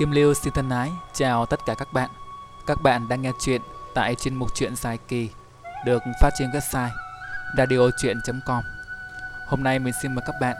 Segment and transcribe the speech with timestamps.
[0.00, 2.10] Kim Lưu xin thân ái, chào tất cả các bạn.
[2.66, 3.60] Các bạn đang nghe chuyện
[3.94, 5.30] tại chuyên mục truyện dài kỳ,
[5.84, 6.90] được phát trên website
[7.56, 8.64] radiochuyen.com.
[9.48, 10.56] Hôm nay mình xin mời các bạn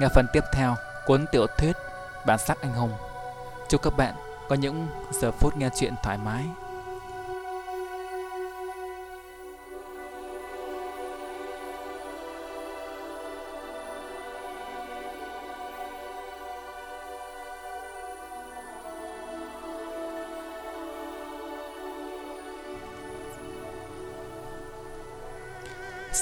[0.00, 0.76] nghe phần tiếp theo
[1.06, 1.76] cuốn tiểu thuyết
[2.26, 2.92] Bản sắc anh hùng.
[3.68, 4.14] Chúc các bạn
[4.48, 6.44] có những giờ phút nghe chuyện thoải mái.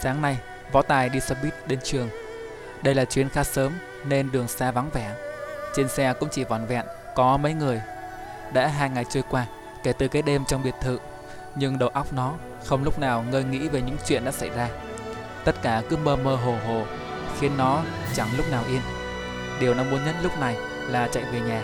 [0.03, 0.39] Sáng nay,
[0.73, 2.09] Võ Tài đi xe buýt đến trường.
[2.83, 3.73] Đây là chuyến khá sớm
[4.05, 5.15] nên đường xa vắng vẻ.
[5.75, 7.81] Trên xe cũng chỉ vòn vẹn có mấy người.
[8.53, 9.47] Đã hai ngày trôi qua
[9.83, 10.99] kể từ cái đêm trong biệt thự,
[11.55, 12.35] nhưng đầu óc nó
[12.65, 14.69] không lúc nào ngơi nghĩ về những chuyện đã xảy ra.
[15.45, 16.85] Tất cả cứ mơ mơ hồ hồ,
[17.41, 17.83] khiến nó
[18.15, 18.81] chẳng lúc nào yên.
[19.61, 20.57] Điều nó muốn nhất lúc này
[20.89, 21.63] là chạy về nhà.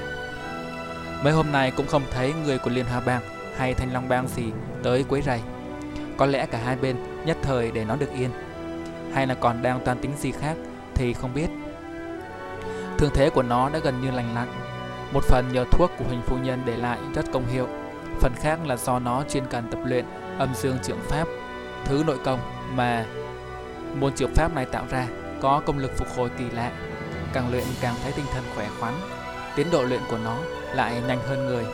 [1.23, 3.23] Mấy hôm nay cũng không thấy người của Liên Hoa Bang
[3.57, 4.45] hay Thanh Long Bang gì
[4.83, 5.41] tới quấy rầy.
[6.17, 8.31] Có lẽ cả hai bên nhất thời để nó được yên.
[9.14, 10.56] Hay là còn đang toan tính gì khác
[10.95, 11.48] thì không biết.
[12.98, 14.48] Thương thế của nó đã gần như lành lặn.
[15.12, 17.69] Một phần nhờ thuốc của hình phu nhân để lại rất công hiệu.
[18.20, 20.05] Phần khác là do nó chuyên cần tập luyện
[20.39, 21.28] âm dương trưởng pháp,
[21.84, 22.41] Thứ nội công
[22.75, 23.06] mà
[24.01, 25.06] môn trưởng pháp này tạo ra
[25.41, 26.73] có công lực phục hồi kỳ lạ.
[27.33, 28.95] Càng luyện càng thấy tinh thần khỏe khoắn.
[29.56, 30.36] Tiến độ luyện của nó
[30.75, 31.64] lại nhanh hơn người.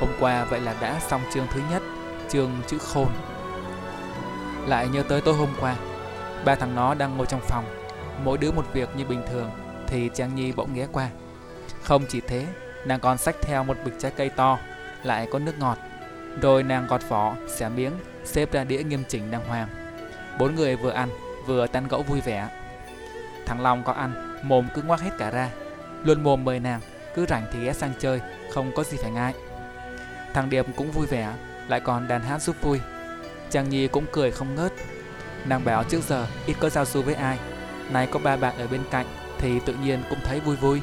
[0.00, 1.82] Hôm qua vậy là đã xong chương thứ nhất,
[2.28, 3.08] Chương chữ khôn
[4.68, 5.76] lại nhớ tới tối hôm qua
[6.44, 7.64] Ba thằng nó đang ngồi trong phòng
[8.24, 9.50] Mỗi đứa một việc như bình thường
[9.86, 11.08] Thì Trang Nhi bỗng ghé qua.
[11.82, 12.46] Không chỉ thế
[12.84, 14.58] Nàng còn xách theo một bịch trái cây to
[15.02, 15.78] Lại có nước ngọt.
[16.42, 17.92] Rồi nàng gọt vỏ, xẻ miếng
[18.24, 19.68] Xếp ra đĩa nghiêm chỉnh đàng hoàng.
[20.38, 21.08] Bốn người vừa ăn
[21.46, 22.48] vừa tán gẫu vui vẻ.
[23.46, 25.50] Thằng Long có ăn Mồm cứ ngoác hết cả ra.
[26.04, 26.80] Luôn mồm mời nàng
[27.14, 28.20] Cứ rảnh thì ghé sang chơi
[28.50, 29.34] Không có gì phải ngại.
[30.34, 31.32] Thằng Điệp cũng vui vẻ
[31.68, 32.80] Lại còn đàn hát giúp vui.
[33.50, 34.72] Trang Nhi cũng cười không ngớt.
[35.44, 37.38] Nàng bảo trước giờ ít có giao du với ai,
[37.90, 39.06] Nay có ba bạn ở bên cạnh
[39.38, 40.80] Thì tự nhiên cũng thấy vui vui.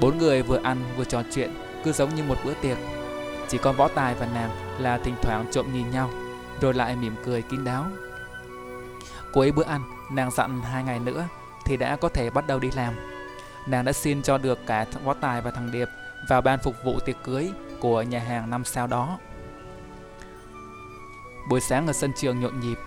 [0.00, 1.50] Bốn người vừa ăn vừa trò chuyện,
[1.84, 2.78] Cứ giống như một bữa tiệc.
[3.48, 6.10] Chỉ còn võ tài và nàng là thỉnh thoảng trộm nhìn nhau,
[6.60, 7.86] Rồi lại mỉm cười kín đáo.
[9.32, 9.82] Cuối bữa ăn,
[10.12, 11.28] Nàng dặn hai ngày nữa
[11.64, 12.94] Thì đã có thể bắt đầu đi làm.
[13.66, 15.88] Nàng đã xin cho được cả võ tài và thằng Điệp
[16.28, 17.50] Vào ban phục vụ tiệc cưới
[17.80, 19.18] Của nhà hàng năm sao đó.
[21.48, 22.78] Buổi sáng ở sân trường nhộn nhịp.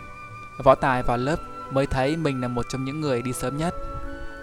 [0.64, 1.38] Võ Tài vào lớp
[1.72, 3.74] mới thấy mình là một trong những người đi sớm nhất.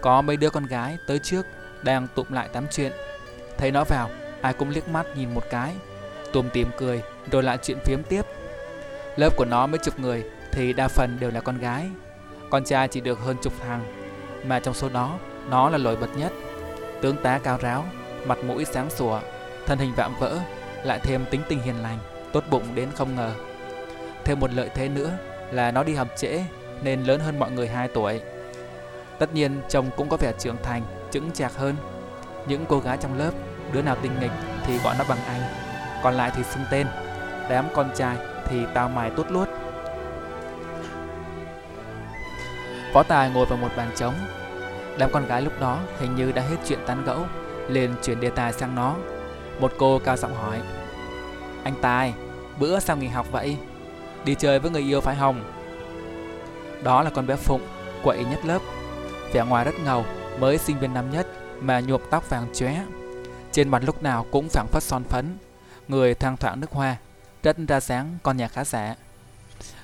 [0.03, 1.47] Có mấy đứa con gái tới trước
[1.83, 2.93] đang tụm lại tám chuyện.
[3.59, 4.11] Thấy nó vào,
[4.43, 5.75] ai cũng liếc mắt nhìn một cái
[6.33, 8.23] Tùm tìm cười rồi lại chuyện phiếm tiếp.
[9.17, 11.91] Lớp của nó mới chục người thì đa phần đều là con gái.
[12.51, 13.85] Con trai chỉ được hơn chục thằng
[14.47, 15.19] Mà trong số đó,
[15.51, 16.33] nó là nổi bật nhất.
[17.01, 17.85] Tướng tá cao ráo,
[18.27, 19.21] mặt mũi sáng sủa
[19.67, 20.39] Thân hình vạm vỡ,
[20.85, 21.99] lại thêm tính tình hiền lành
[22.33, 23.33] Tốt bụng đến không ngờ.
[24.25, 25.11] Thêm một lợi thế nữa
[25.51, 26.45] là nó đi học trễ
[26.83, 28.21] nên lớn hơn mọi người 2 tuổi.
[29.19, 31.77] Tất nhiên chồng cũng có vẻ trưởng thành, chững chạc hơn.
[32.47, 33.31] Những cô gái trong lớp,
[33.73, 34.31] đứa nào tinh nghịch
[34.67, 35.41] thì gọi nó bằng anh,
[36.03, 36.87] còn lại thì xưng tên.
[37.49, 38.17] Đám con trai
[38.47, 39.49] thì tao mài tốt luốt.
[42.93, 44.15] Võ Tài ngồi vào một bàn trống.
[44.99, 47.19] Đám con gái lúc đó hình như đã hết chuyện tán gẫu,
[47.69, 48.97] liền chuyển đề tài sang nó.
[49.61, 50.59] Một cô cao giọng hỏi:
[51.65, 52.15] "Anh Tài,
[52.59, 53.57] bữa sao nghỉ học vậy?"
[54.25, 55.45] Đi chơi với người yêu phải không?
[56.83, 57.63] Đó là con bé Phụng,
[58.03, 58.63] quậy nhất lớp.
[59.33, 60.05] Vẻ ngoài rất ngầu,
[60.39, 61.27] mới sinh viên năm nhất
[61.61, 62.85] mà nhuộm tóc vàng chóe.
[63.53, 65.39] Trên mặt lúc nào cũng phảng phất son phấn,
[65.89, 66.97] người thoang thoảng nước hoa,
[67.43, 68.95] rất ra dáng con nhà khá giả.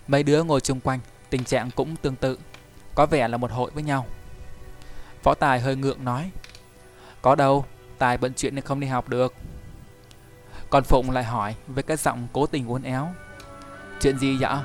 [0.09, 1.01] Mấy đứa ngồi chung quanh,
[1.31, 2.39] tình trạng cũng tương tự,
[2.95, 4.07] có vẻ là một hội với nhau.
[5.23, 6.31] Võ Tài hơi ngượng nói,
[7.23, 7.65] có đâu,
[7.99, 9.35] Tài bận chuyện nên không đi học được.
[10.71, 13.09] Còn Phụng lại hỏi với cái giọng cố tình uốn éo.
[14.01, 14.63] Chuyện gì dạ?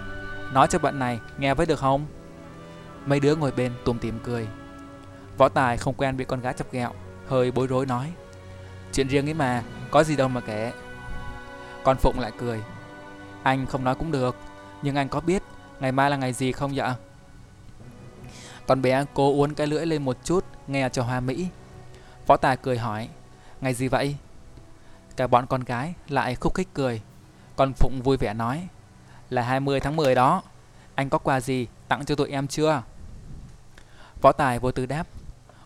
[0.52, 2.06] Nói cho bạn này nghe với được không?
[3.06, 4.48] Mấy đứa ngồi bên tùm tìm cười
[5.38, 6.92] Võ Tài không quen bị con gái chọc ghẹo
[7.28, 8.12] Hơi bối rối nói
[8.94, 10.72] Chuyện riêng ấy mà, có gì đâu mà kể
[11.84, 12.64] Con Phụng lại cười
[13.44, 14.36] Anh không nói cũng được
[14.82, 15.44] Nhưng anh có biết
[15.80, 16.96] ngày mai là ngày gì không dạ?
[18.68, 21.48] Con bé cố uốn cái lưỡi lên một chút Nghe cho hoa mỹ
[22.28, 23.10] Võ Tài cười hỏi
[23.62, 24.16] Ngày gì vậy?
[25.16, 27.02] Cả bọn con gái lại khúc khích cười
[27.56, 28.68] Con Phụng vui vẻ nói
[29.34, 30.42] là 20 tháng 10 đó.
[30.96, 32.84] Anh có quà gì tặng cho tụi em chưa?
[34.22, 35.08] Võ Tài vô tư đáp.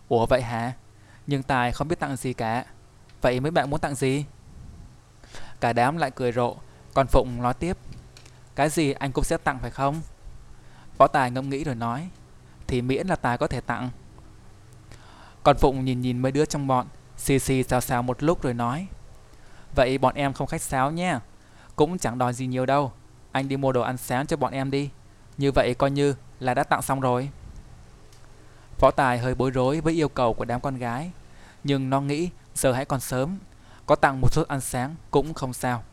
[0.09, 0.73] Ủa vậy hả?
[1.27, 2.65] Nhưng Tài không biết tặng gì cả.
[3.21, 4.25] Vậy mấy bạn muốn tặng gì?
[5.59, 6.55] Cả đám lại cười rộ,
[6.93, 7.77] còn Phụng nói tiếp.
[8.55, 10.01] Cái gì anh cũng sẽ tặng phải không?
[10.97, 12.09] Võ Tài ngẫm nghĩ rồi nói.
[12.67, 13.89] Thì miễn là Tài có thể tặng.
[15.43, 16.87] Còn Phụng nhìn nhìn mấy đứa trong bọn,
[17.17, 18.87] xì xì xào xào một lúc rồi nói.
[19.75, 21.19] Vậy bọn em không khách sáo nha
[21.75, 22.91] Cũng chẳng đòi gì nhiều đâu.
[23.31, 24.89] Anh đi mua đồ ăn sáng cho bọn em đi.
[25.37, 27.29] Như vậy coi như là đã tặng xong rồi.
[28.79, 31.11] Võ Tài hơi bối rối với yêu cầu của đám con gái.
[31.63, 33.37] Nhưng nó nghĩ giờ hãy còn sớm.
[33.85, 35.83] Có tặng một suất ăn sáng cũng không sao.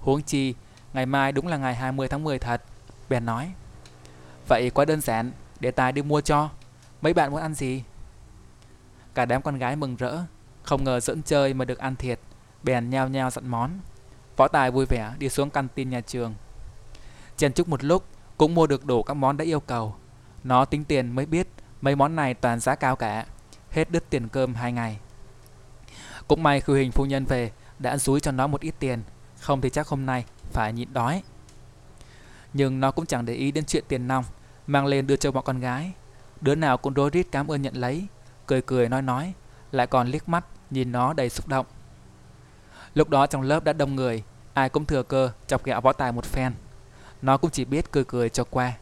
[0.00, 0.54] Huống chi,
[0.92, 2.62] ngày mai đúng là ngày 20 tháng 10 thật.
[3.08, 3.52] Bèn nói.
[4.48, 6.50] Vậy quá đơn giản, để Tài đi mua cho.
[7.02, 7.82] Mấy bạn muốn ăn gì?
[9.14, 10.18] Cả đám con gái mừng rỡ,
[10.62, 12.20] không ngờ dẫn chơi mà được ăn thiệt,
[12.62, 13.70] bèn nhao nhao dặn món.
[14.36, 16.34] Võ Tài vui vẻ đi xuống căn tin nhà trường.
[17.40, 18.04] Chen chúc một lúc
[18.36, 19.94] cũng mua được đủ các món đã yêu cầu.
[20.44, 21.48] Nó tính tiền mới biết
[21.80, 23.26] mấy món này toàn giá cao cả,
[23.70, 24.98] hết đứt tiền cơm hai ngày.
[26.28, 29.02] Cũng may khư hình phu nhân về đã dúi cho nó một ít tiền,
[29.38, 31.22] không thì chắc hôm nay phải nhịn đói.
[32.52, 34.24] Nhưng nó cũng chẳng để ý đến chuyện tiền nong,
[34.66, 35.92] mang lên đưa cho bọn con gái.
[36.40, 38.06] Đứa nào cũng rối rít cảm ơn nhận lấy,
[38.46, 39.34] cười cười nói nói,
[39.72, 41.66] lại còn liếc mắt nhìn nó đầy xúc động.
[42.94, 44.22] Lúc đó trong lớp đã đông người,
[44.54, 46.52] ai cũng thừa cơ chọc ghẹo võ tài một phen.
[47.22, 48.72] Nó cũng chỉ biết cười cười cho qua.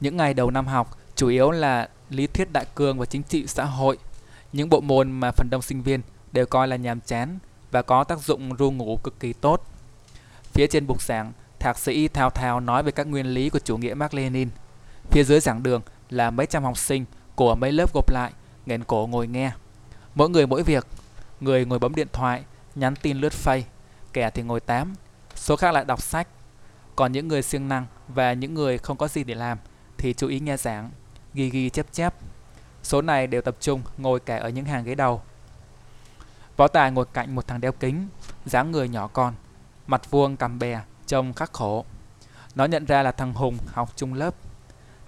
[0.00, 3.46] Những ngày đầu năm học chủ yếu là lý thuyết đại cương và chính trị
[3.46, 3.98] xã hội,
[4.52, 6.00] những bộ môn mà phần đông sinh viên
[6.32, 7.38] đều coi là nhàm chán
[7.70, 9.66] và có tác dụng ru ngủ cực kỳ tốt.
[10.52, 13.76] Phía trên bục giảng, thạc sĩ thao thao nói về các nguyên lý của chủ
[13.76, 14.48] nghĩa Mark Lenin.
[15.10, 18.32] Phía dưới giảng đường là mấy trăm học sinh của mấy lớp gộp lại,
[18.66, 19.52] nghẹn cổ ngồi nghe.
[20.14, 20.86] Mỗi người mỗi việc,
[21.40, 22.42] người ngồi bấm điện thoại,
[22.74, 23.64] nhắn tin lướt phay,
[24.12, 24.94] kẻ thì ngồi tám,
[25.34, 26.28] số khác lại đọc sách.
[26.98, 29.58] Còn những người siêng năng và những người không có gì để làm
[29.98, 30.90] thì chú ý nghe giảng,
[31.34, 32.14] ghi ghi chép chép.
[32.82, 35.22] Số này đều tập trung ngồi cả ở những hàng ghế đầu.
[36.56, 38.08] Võ Tài ngồi cạnh một thằng đeo kính,
[38.46, 39.34] dáng người nhỏ con,
[39.86, 41.84] mặt vuông cằm bè, trông khắc khổ.
[42.54, 44.34] Nó nhận ra là thằng Hùng học chung lớp.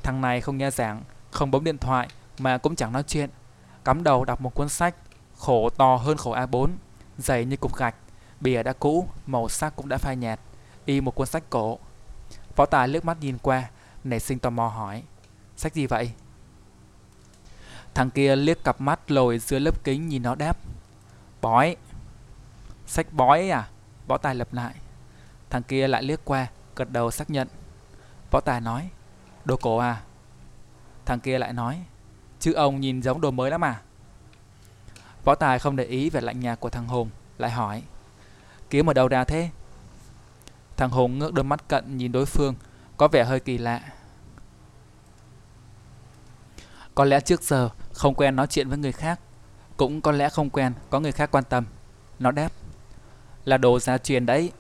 [0.03, 2.09] Thằng này không nghe giảng, không bấm điện thoại
[2.39, 3.31] mà cũng chẳng nói chuyện.
[3.85, 4.95] Cắm đầu đọc một cuốn sách,
[5.39, 6.69] khổ to hơn khổ A4,
[7.19, 7.95] dày như cục gạch,
[8.41, 10.41] bìa đã cũ, màu sắc cũng đã phai nhạt,
[10.85, 11.79] y một cuốn sách cổ.
[12.57, 13.71] Võ Tài lướt mắt nhìn qua,
[14.05, 15.03] nảy sinh tò mò hỏi,
[15.57, 16.13] sách gì vậy?
[17.95, 20.57] Thằng kia liếc cặp mắt lồi dưới lớp kính nhìn nó đáp,
[21.41, 21.77] bói.
[22.87, 23.69] Sách bói à?
[24.07, 24.75] Võ Tài lặp lại.
[25.51, 26.47] Thằng kia lại liếc qua,
[26.77, 27.49] gật đầu xác nhận.
[28.31, 28.91] Võ Tài nói,
[29.45, 30.03] đồ cổ à?
[31.07, 31.83] Thằng kia lại nói,
[32.41, 33.81] chứ ông nhìn giống đồ mới lắm à?
[35.25, 37.83] Võ Tài không để ý về lạnh nhạt của thằng Hùng, lại hỏi,
[38.71, 39.51] kiếm ở đâu ra thế?
[40.81, 42.55] Thằng Hùng ngước đôi mắt cận nhìn đối phương,
[42.97, 43.81] có vẻ hơi kỳ lạ.
[46.95, 49.21] Có lẽ trước giờ không quen nói chuyện với người khác,
[49.77, 51.65] cũng có lẽ không quen có người khác quan tâm.
[52.19, 52.53] Nó đáp,
[53.45, 54.53] là đồ gia truyền đấy.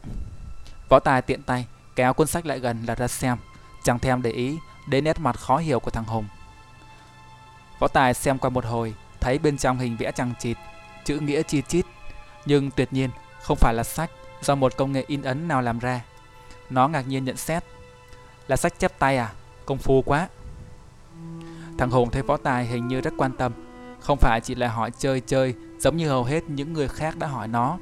[0.88, 3.38] Võ Tài tiện tay kéo cuốn sách lại gần là ra xem,
[3.84, 4.58] chẳng thèm để ý
[4.88, 6.26] đến nét mặt khó hiểu của thằng Hùng.
[7.78, 10.56] Võ Tài xem qua một hồi, thấy bên trong hình vẽ chằng chịt,
[11.04, 11.86] chữ nghĩa chi chít,
[12.46, 13.10] nhưng tuyệt nhiên
[13.42, 14.10] không phải là sách
[14.42, 16.00] do một công nghệ in ấn nào làm ra.
[16.70, 17.64] Nó ngạc nhiên nhận xét,
[18.48, 19.32] là sách chép tay à,
[19.66, 20.28] công phu quá.
[21.78, 23.52] Thằng Hùng thấy Võ Tài hình như rất quan tâm,
[24.00, 27.26] không phải chỉ là hỏi chơi chơi giống như hầu hết những người khác đã
[27.26, 27.78] hỏi nó.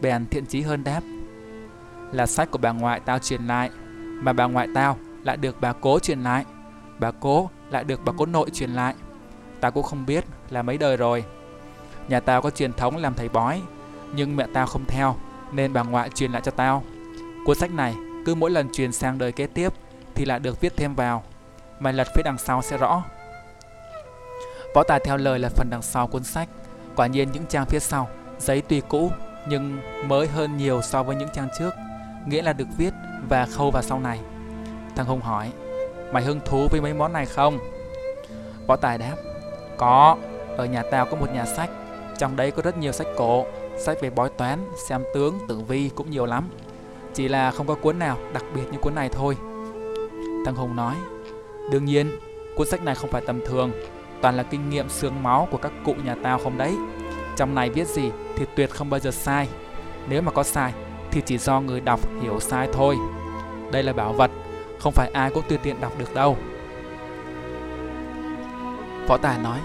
[0.00, 1.00] Bèn thiện chí hơn đáp,
[2.12, 5.72] là sách của bà ngoại tao truyền lại, mà bà ngoại tao lại được bà
[5.72, 6.44] cố truyền lại,
[6.98, 8.94] bà cố lại được bà cố nội truyền lại.
[9.60, 11.24] Tao cũng không biết là mấy đời rồi.
[12.08, 13.62] Nhà tao có truyền thống làm thầy bói,
[14.14, 15.16] nhưng mẹ tao không theo,
[15.52, 16.82] nên bà ngoại truyền lại cho tao.
[17.46, 17.94] Cuốn sách này
[18.26, 19.72] cứ mỗi lần truyền sang đời kế tiếp
[20.14, 21.22] thì lại được viết thêm vào.
[21.80, 23.02] Mày lật phía đằng sau sẽ rõ.
[24.74, 26.48] Võ Tài theo lời là phần đằng sau cuốn sách.
[26.96, 28.08] Quả nhiên những trang phía sau,
[28.38, 29.10] giấy tuy cũ
[29.48, 31.70] nhưng mới hơn nhiều so với những trang trước,
[32.26, 32.94] nghĩa là được viết
[33.28, 34.20] và khâu vào sau này.
[34.96, 35.52] Thằng Hùng hỏi,
[36.12, 37.58] mày hứng thú với mấy món này không?
[38.66, 39.16] Võ Tài đáp,
[39.76, 40.16] có,
[40.56, 41.70] ở nhà tao có một nhà sách,
[42.18, 43.46] trong đấy có rất nhiều sách cổ,
[43.78, 44.58] sách về bói toán,
[44.88, 46.48] xem tướng, tử vi cũng nhiều lắm.
[47.14, 49.36] Chỉ là không có cuốn nào đặc biệt như cuốn này thôi.
[50.44, 50.94] Thằng Hùng nói,
[51.70, 52.10] đương nhiên,
[52.56, 53.72] cuốn sách này không phải tầm thường,
[54.22, 56.74] toàn là kinh nghiệm xương máu của các cụ nhà tao không đấy.
[57.36, 59.48] Trong này viết gì thì tuyệt không bao giờ sai.
[60.08, 60.72] Nếu mà có sai
[61.10, 62.96] thì chỉ do người đọc hiểu sai thôi.
[63.72, 64.30] Đây là bảo vật,
[64.78, 66.36] không phải ai cũng tùy tiện đọc được đâu.
[69.08, 69.58] Võ Tài nói,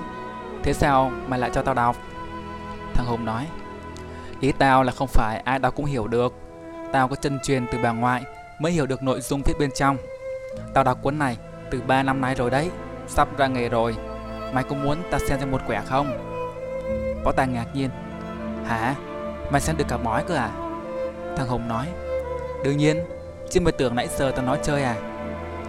[0.64, 1.96] thế sao mày lại cho tao đọc?
[2.94, 3.48] Thằng Hùng nói,
[4.40, 6.34] ý tao là không phải ai đọc cũng hiểu được.
[6.92, 8.24] Tao có chân truyền từ bà ngoại
[8.60, 9.98] mới hiểu được nội dung viết bên trong.
[10.74, 11.38] Tao đọc cuốn này
[11.72, 12.70] từ 3 năm nay rồi đấy,
[13.08, 13.96] sắp ra nghề rồi.
[14.54, 16.18] Mày có muốn tao xem cho một quẻ không?
[17.24, 17.90] Võ Tài ngạc nhiên.
[18.66, 18.96] Hả?
[19.52, 20.50] Mày xem được cả bói cơ à?
[21.38, 21.88] Thằng Hùng nói.
[22.64, 22.98] Đương nhiên,
[23.50, 24.96] chứ mày tưởng nãy giờ tao nói chơi à?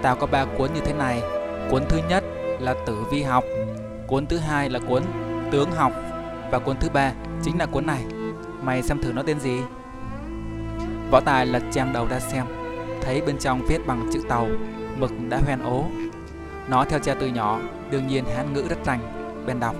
[0.03, 1.23] Tao có ba cuốn như thế này.
[1.71, 2.25] Cuốn thứ nhất
[2.61, 3.45] là tử vi học,
[4.07, 5.03] cuốn thứ hai là cuốn
[5.53, 5.93] tướng học
[6.51, 8.05] và cuốn thứ ba chính là cuốn này.
[8.63, 9.61] Mày xem thử nó tên gì?
[11.11, 12.45] Võ Tài lật trang đầu ra xem,
[13.03, 14.49] Thấy bên trong viết bằng chữ tàu,
[14.97, 15.85] Mực đã hoen ố.
[16.69, 17.61] Nó theo cha từ nhỏ,
[17.91, 19.01] Đương nhiên hán ngữ rất rành
[19.47, 19.77] Bên đọc.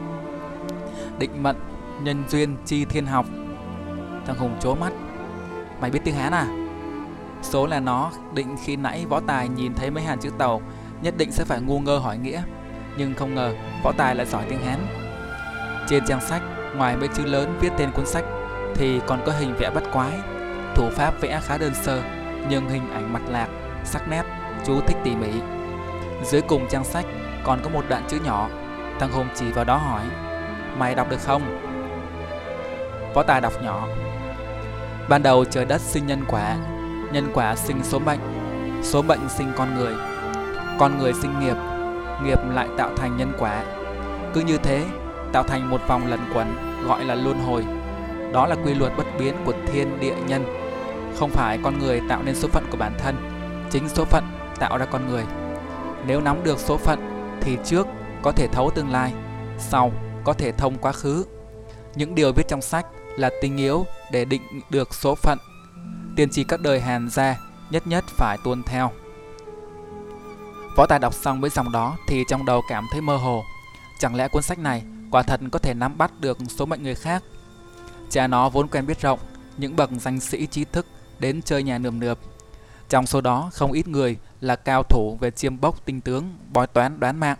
[1.19, 1.57] Định mệnh,
[2.03, 3.27] Nhân duyên chi thiên học.
[4.27, 4.93] Thằng Hùng chố mắt.
[5.81, 6.47] Mày biết tiếng Hán à?
[7.43, 10.63] Số là nó, định khi nãy võ tài nhìn thấy mấy hàng chữ tàu,
[11.03, 12.43] Nhất định sẽ phải ngu ngơ hỏi nghĩa.
[12.99, 13.55] Nhưng không ngờ,
[13.85, 14.87] võ tài lại giỏi tiếng Hán.
[15.89, 16.43] Trên trang sách,
[16.77, 18.25] Ngoài mấy chữ lớn viết tên cuốn sách,
[18.75, 20.13] Thì còn có hình vẽ bắt quái.
[20.77, 22.03] Thủ pháp vẽ khá đơn sơ
[22.51, 23.49] Nhưng hình ảnh mặt lạc,
[23.85, 24.23] sắc nét
[24.67, 25.33] Chú thích tỉ mỉ.
[26.25, 27.05] Dưới cùng trang sách
[27.45, 28.49] còn có một đoạn chữ nhỏ
[29.01, 30.05] Thằng Hùng chỉ vào đó hỏi
[30.79, 31.43] Mày đọc được không?
[33.15, 33.89] Võ Tài đọc nhỏ
[35.09, 36.57] Ban đầu trời đất sinh nhân quả
[37.13, 38.21] Nhân quả sinh số bệnh
[38.83, 39.95] Số bệnh sinh con người
[40.79, 41.57] Con người sinh nghiệp
[42.25, 43.63] Nghiệp lại tạo thành nhân quả.
[44.35, 44.85] Cứ như thế
[45.33, 46.47] tạo thành một vòng lẩn quẩn
[46.89, 47.65] gọi là luân hồi.
[48.33, 50.45] Đó là quy luật bất biến của thiên địa nhân.
[51.17, 53.17] Không phải con người tạo nên số phận của bản thân
[53.71, 54.25] Chính số phận
[54.59, 55.25] tạo ra con người
[56.07, 56.99] Nếu nắm được số phận
[57.41, 57.87] thì trước
[58.23, 59.13] có thể thấu tương lai
[59.59, 59.93] Sau
[60.25, 61.25] có thể thông quá khứ
[61.95, 65.39] Những điều viết trong sách là tinh yếu để định được số phận.
[66.17, 67.37] Tiên tri các đời Hàn gia
[67.71, 68.91] nhất nhất phải tuân theo.
[70.77, 73.45] Võ Tài đọc xong với dòng đó thì trong đầu cảm thấy mơ hồ.
[74.01, 76.95] Chẳng lẽ cuốn sách này quả thật có thể nắm bắt được số mệnh người
[76.95, 77.23] khác?
[78.11, 79.19] Cha nó vốn quen biết rộng,
[79.57, 80.87] những bậc danh sĩ trí thức
[81.19, 82.19] đến chơi nhà nườm nượp.
[82.89, 86.67] Trong số đó không ít người là cao thủ về chiêm bốc tinh tướng, bói
[86.67, 87.39] toán đoán mạng.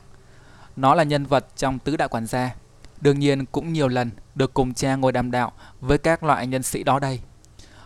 [0.77, 2.55] Nó là nhân vật trong tứ đại quản gia
[3.01, 6.63] Đương nhiên cũng nhiều lần được cùng cha ngồi đàm đạo với các loại nhân
[6.63, 7.21] sĩ đó đây.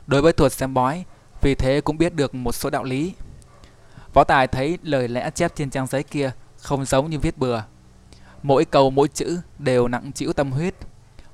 [0.06, 1.04] Đối với thuật xem bói,
[1.40, 3.14] vì thế cũng biết được một số đạo lý.
[4.14, 7.62] Võ Tài thấy lời lẽ chép trên trang giấy kia không giống như viết bừa.
[8.42, 10.74] Mỗi câu mỗi chữ đều nặng chịu tâm huyết.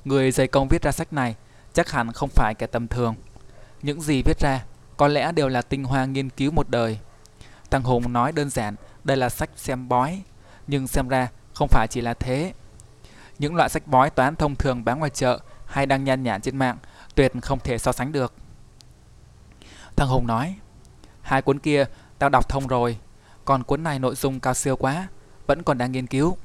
[0.04, 1.34] Người dày công viết ra sách này
[1.72, 3.14] chắc hẳn không phải kẻ tầm thường.
[3.83, 4.64] Những gì viết ra
[4.97, 6.99] có lẽ đều là tinh hoa nghiên cứu một đời.
[7.71, 10.23] Thằng Hùng nói đơn giản đây là sách xem bói,
[10.66, 12.52] nhưng xem ra không phải chỉ là thế.
[13.38, 16.56] Những loại sách bói toán thông thường bán ngoài chợ hay đăng nhan nhản trên
[16.56, 16.76] mạng
[17.14, 18.35] tuyệt không thể so sánh được.
[19.97, 20.56] Thằng Hùng nói,
[21.23, 21.85] hai cuốn kia
[22.18, 22.99] tao đọc thông rồi,
[23.45, 25.09] còn cuốn này nội dung cao siêu quá,
[25.47, 26.37] vẫn còn đang nghiên cứu.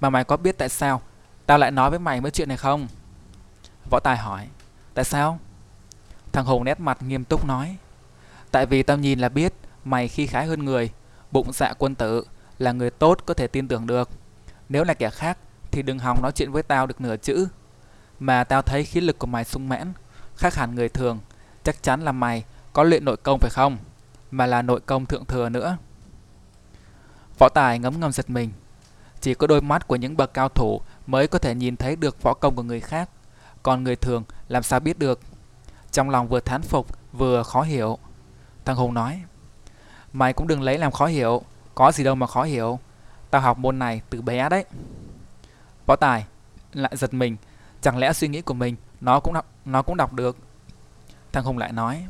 [0.00, 1.02] Mà mày có biết tại sao
[1.46, 2.88] tao lại nói với mày mấy chuyện này không?
[3.90, 4.48] Võ Tài hỏi,
[4.94, 5.38] tại sao?
[6.36, 7.76] Thằng Hùng nét mặt nghiêm túc nói,
[8.50, 9.52] tại vì tao nhìn là biết
[9.84, 10.90] mày khi khái hơn người,
[11.30, 12.24] bụng dạ quân tử,
[12.58, 14.10] là người tốt có thể tin tưởng được.
[14.68, 15.38] Nếu là kẻ khác
[15.70, 17.48] thì đừng hòng nói chuyện với tao được nửa chữ.
[18.20, 19.92] Mà tao thấy khí lực của mày sung mãn,
[20.36, 21.18] khác hẳn người thường.
[21.64, 23.78] Chắc chắn là mày có luyện nội công phải không?
[24.30, 25.76] Mà là nội công thượng thừa nữa.
[27.38, 28.50] Võ Tài ngấm ngầm giật mình.
[29.20, 32.22] Chỉ có đôi mắt của những bậc cao thủ mới có thể nhìn thấy được
[32.22, 33.10] võ công của người khác.
[33.62, 35.20] Còn người thường làm sao biết được?
[35.96, 37.98] Trong lòng vừa thán phục vừa khó hiểu.
[38.64, 39.22] Thằng Hùng nói.
[40.12, 41.42] Mày cũng đừng lấy làm khó hiểu.
[41.74, 42.78] Có gì đâu mà khó hiểu.
[43.30, 44.64] Tao học môn này từ bé đấy.
[45.86, 46.26] Võ Tài
[46.72, 47.36] lại giật mình,
[47.80, 50.36] chẳng lẽ suy nghĩ của mình nó cũng đọc, nó cũng đọc được.
[51.32, 52.06] Thằng Hùng lại nói,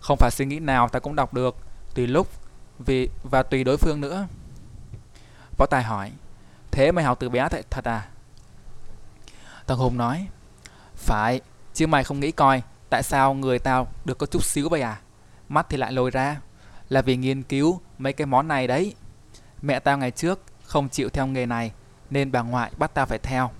[0.00, 1.56] không phải suy nghĩ nào ta cũng đọc được,
[1.94, 2.28] tùy lúc
[2.78, 4.26] vì và tùy đối phương nữa.
[5.58, 6.12] Võ Tài hỏi,
[6.70, 8.06] thế mày học từ bé thật, thật à?
[9.66, 10.26] Thằng Hùng nói,
[10.94, 11.40] phải,
[11.74, 15.00] chứ mày không nghĩ coi tại sao người tao được có chút xíu vậy à?
[15.48, 16.40] Mắt thì lại lồi ra,
[16.88, 18.94] là vì nghiên cứu mấy cái món này đấy.
[19.62, 21.72] Mẹ tao ngày trước không chịu theo nghề này
[22.10, 23.50] nên bà ngoại bắt tao phải theo.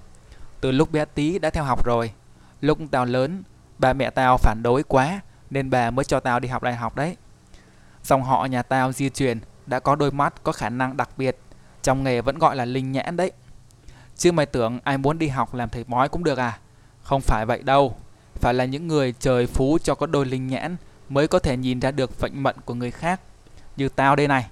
[0.61, 2.13] Từ lúc bé tí đã theo học rồi.
[2.61, 3.43] Lúc tao lớn,
[3.79, 6.97] bà mẹ tao phản đối quá nên bà mới cho tao đi học đại học
[6.97, 7.17] đấy.
[8.03, 11.39] Dòng họ nhà tao di truyền đã có đôi mắt có khả năng đặc biệt,
[11.83, 13.33] trong nghề vẫn gọi là linh nhãn đấy.
[14.17, 16.59] Chứ mày tưởng ai muốn đi học làm thầy bói cũng được à?
[17.03, 17.97] Không phải vậy đâu.
[18.41, 20.77] Phải là những người trời phú cho có đôi linh nhãn
[21.09, 23.21] mới có thể nhìn ra được vận mệnh của người khác.
[23.77, 24.47] Như tao đây này.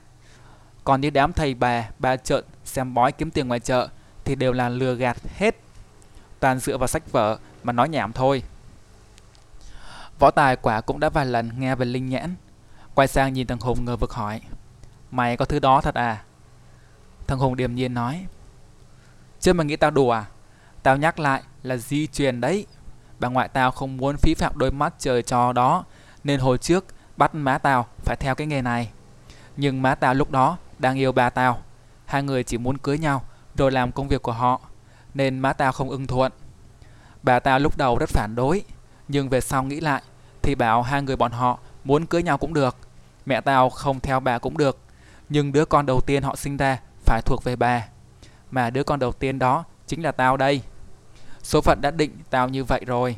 [0.85, 3.89] Còn như đám thầy bà, ba trợn xem bói kiếm tiền ngoài chợ
[4.25, 5.57] thì đều là lừa gạt hết.
[6.41, 8.43] Toàn dựa vào sách vở mà nói nhảm thôi.
[10.19, 12.35] Võ Tài quả cũng đã vài lần nghe về Linh Nhãn.
[12.95, 14.41] Quay sang nhìn thằng Hùng ngờ vực hỏi.
[15.11, 16.25] Mày có thứ đó thật à?
[17.27, 18.27] Thằng Hùng điềm nhiên nói.
[19.41, 20.25] Chứ mày nghĩ tao đùa à?
[20.83, 22.67] Tao nhắc lại là di truyền đấy.
[23.21, 25.85] Bà ngoại tao không muốn phí phạm đôi mắt trời cho đó.
[26.25, 26.85] Nên hồi trước
[27.17, 28.91] bắt má tao phải theo cái nghề này.
[29.57, 31.63] Nhưng má tao lúc đó đang yêu bà tao
[32.07, 33.23] Hai người chỉ muốn cưới nhau
[33.57, 34.61] rồi làm công việc của họ,
[35.15, 36.33] nên má tao không ưng thuận.
[37.23, 38.65] Bà tao lúc đầu rất phản đối,
[39.09, 40.03] nhưng về sau nghĩ lại
[40.43, 42.77] thì bảo hai người bọn họ muốn cưới nhau cũng được.
[43.27, 44.79] Mẹ tao không theo bà cũng được,
[45.29, 47.89] nhưng đứa con đầu tiên họ sinh ra phải thuộc về bà.
[48.51, 50.63] Mà đứa con đầu tiên đó chính là tao đây.
[51.45, 53.17] Số phận đã định tao như vậy rồi.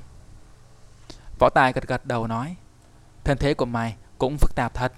[1.38, 2.56] Võ Tài gật gật đầu nói
[3.24, 4.92] Thân thế của mày cũng phức tạp thật.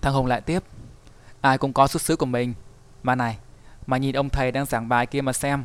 [0.00, 0.62] Thằng Hùng lại tiếp.
[1.40, 2.54] Ai cũng có xuất xứ của mình.
[3.02, 3.38] Mà này,
[3.86, 5.64] mà nhìn ông thầy đang giảng bài kia mà xem.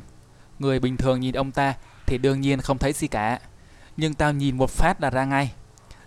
[0.59, 1.73] Người bình thường nhìn ông ta
[2.05, 3.39] thì đương nhiên không thấy gì cả.
[3.97, 5.53] Nhưng tao nhìn một phát là ra ngay.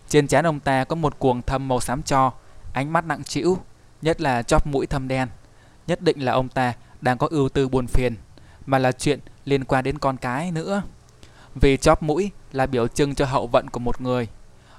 [0.08, 2.32] Trên trán ông ta có một cuồng thâm màu xám cho,
[2.72, 3.58] ánh mắt nặng trĩu,
[4.02, 5.28] nhất là chóp mũi thâm đen.
[5.86, 8.16] Nhất định là ông ta đang có ưu tư buồn phiền,
[8.66, 10.82] mà là chuyện liên quan đến con cái nữa.
[11.54, 14.28] Vì chóp mũi là biểu trưng cho hậu vận của một người.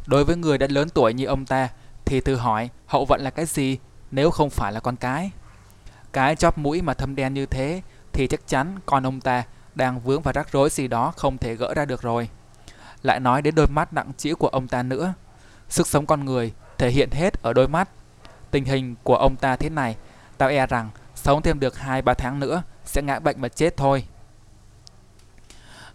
[0.08, 1.70] Đối với người đã lớn tuổi như ông ta
[2.06, 3.78] thì thử hỏi hậu vận là cái gì
[4.12, 5.32] nếu không phải là con cái.
[6.14, 7.82] Cái chóp mũi mà thâm đen như thế
[8.14, 9.44] thì chắc chắn con ông ta
[9.76, 12.30] đang vướng vào rắc rối gì đó không thể gỡ ra được rồi.
[13.04, 15.14] Lại nói đến đôi mắt nặng trĩu của ông ta nữa.
[15.70, 17.90] Sức sống con người thể hiện hết ở đôi mắt.
[18.52, 19.96] Tình hình của ông ta thế này,
[20.38, 24.04] tao e rằng sống thêm được 2-3 tháng nữa sẽ ngã bệnh mà chết thôi.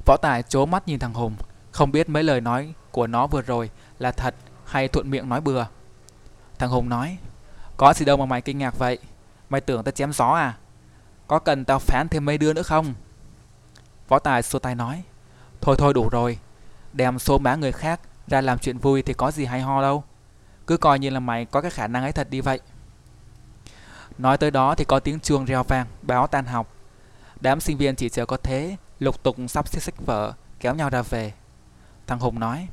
[0.07, 1.35] Võ Tài chố mắt nhìn thằng Hùng,
[1.71, 5.41] không biết mấy lời nói của nó vừa rồi là thật hay thuận miệng nói
[5.41, 5.67] bừa.
[6.59, 7.19] Thằng Hùng nói,
[7.77, 8.99] có gì đâu mà mày kinh ngạc vậy,
[9.51, 10.57] mày tưởng tao chém gió à?
[11.27, 12.95] Có cần tao phán thêm mấy đứa nữa không?
[14.09, 15.03] Võ Tài xua tay nói,
[15.61, 16.39] thôi thôi đủ rồi,
[16.93, 20.05] đem số má người khác ra làm chuyện vui thì có gì hay ho đâu.
[20.67, 22.61] Cứ coi như là mày có cái khả năng ấy thật đi vậy.
[24.19, 26.69] Nói tới đó thì có tiếng chuông reo vang báo tan học.
[27.41, 30.91] Đám sinh viên chỉ chờ có thế, lục tục sắp xếp sách vở, kéo nhau
[30.91, 31.33] ra về.
[32.07, 32.69] Thằng Hùng nói,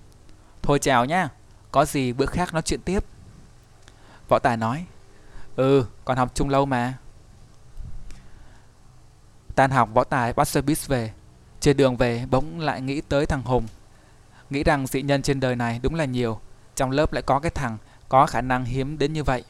[0.61, 1.29] thôi chào nhá,
[1.71, 3.03] có gì bữa khác nói chuyện tiếp.
[4.27, 4.85] Võ Tài nói,
[5.55, 6.93] ừ, còn học chung lâu mà.
[9.55, 11.13] Tan học Võ Tài bắt xe buýt về.
[11.59, 13.67] Trên đường về bỗng lại nghĩ tới thằng Hùng.
[14.49, 16.39] Nghĩ rằng dị nhân trên đời này đúng là nhiều,
[16.75, 17.77] trong lớp lại có cái thằng
[18.09, 19.43] có khả năng hiếm đến như vậy.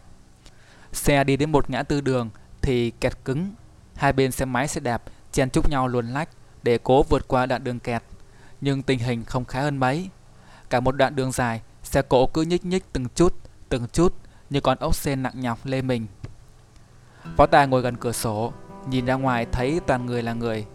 [0.94, 2.30] Xe đi đến một ngã tư đường
[2.62, 3.52] thì kẹt cứng.
[3.96, 6.30] Hai bên xe máy xe đạp chen chúc nhau luồn lách
[6.64, 8.04] để cố vượt qua đoạn đường kẹt.
[8.62, 10.10] Nhưng tình hình không khá hơn mấy.
[10.70, 13.34] Cả một đoạn đường dài, xe cộ cứ nhích nhích từng chút,
[13.70, 14.14] từng chút
[14.50, 16.08] như con ốc sen nặng nhọc lê mình.
[17.38, 18.54] Phó tài ngồi gần cửa sổ,
[18.90, 20.66] nhìn ra ngoài thấy toàn người là người.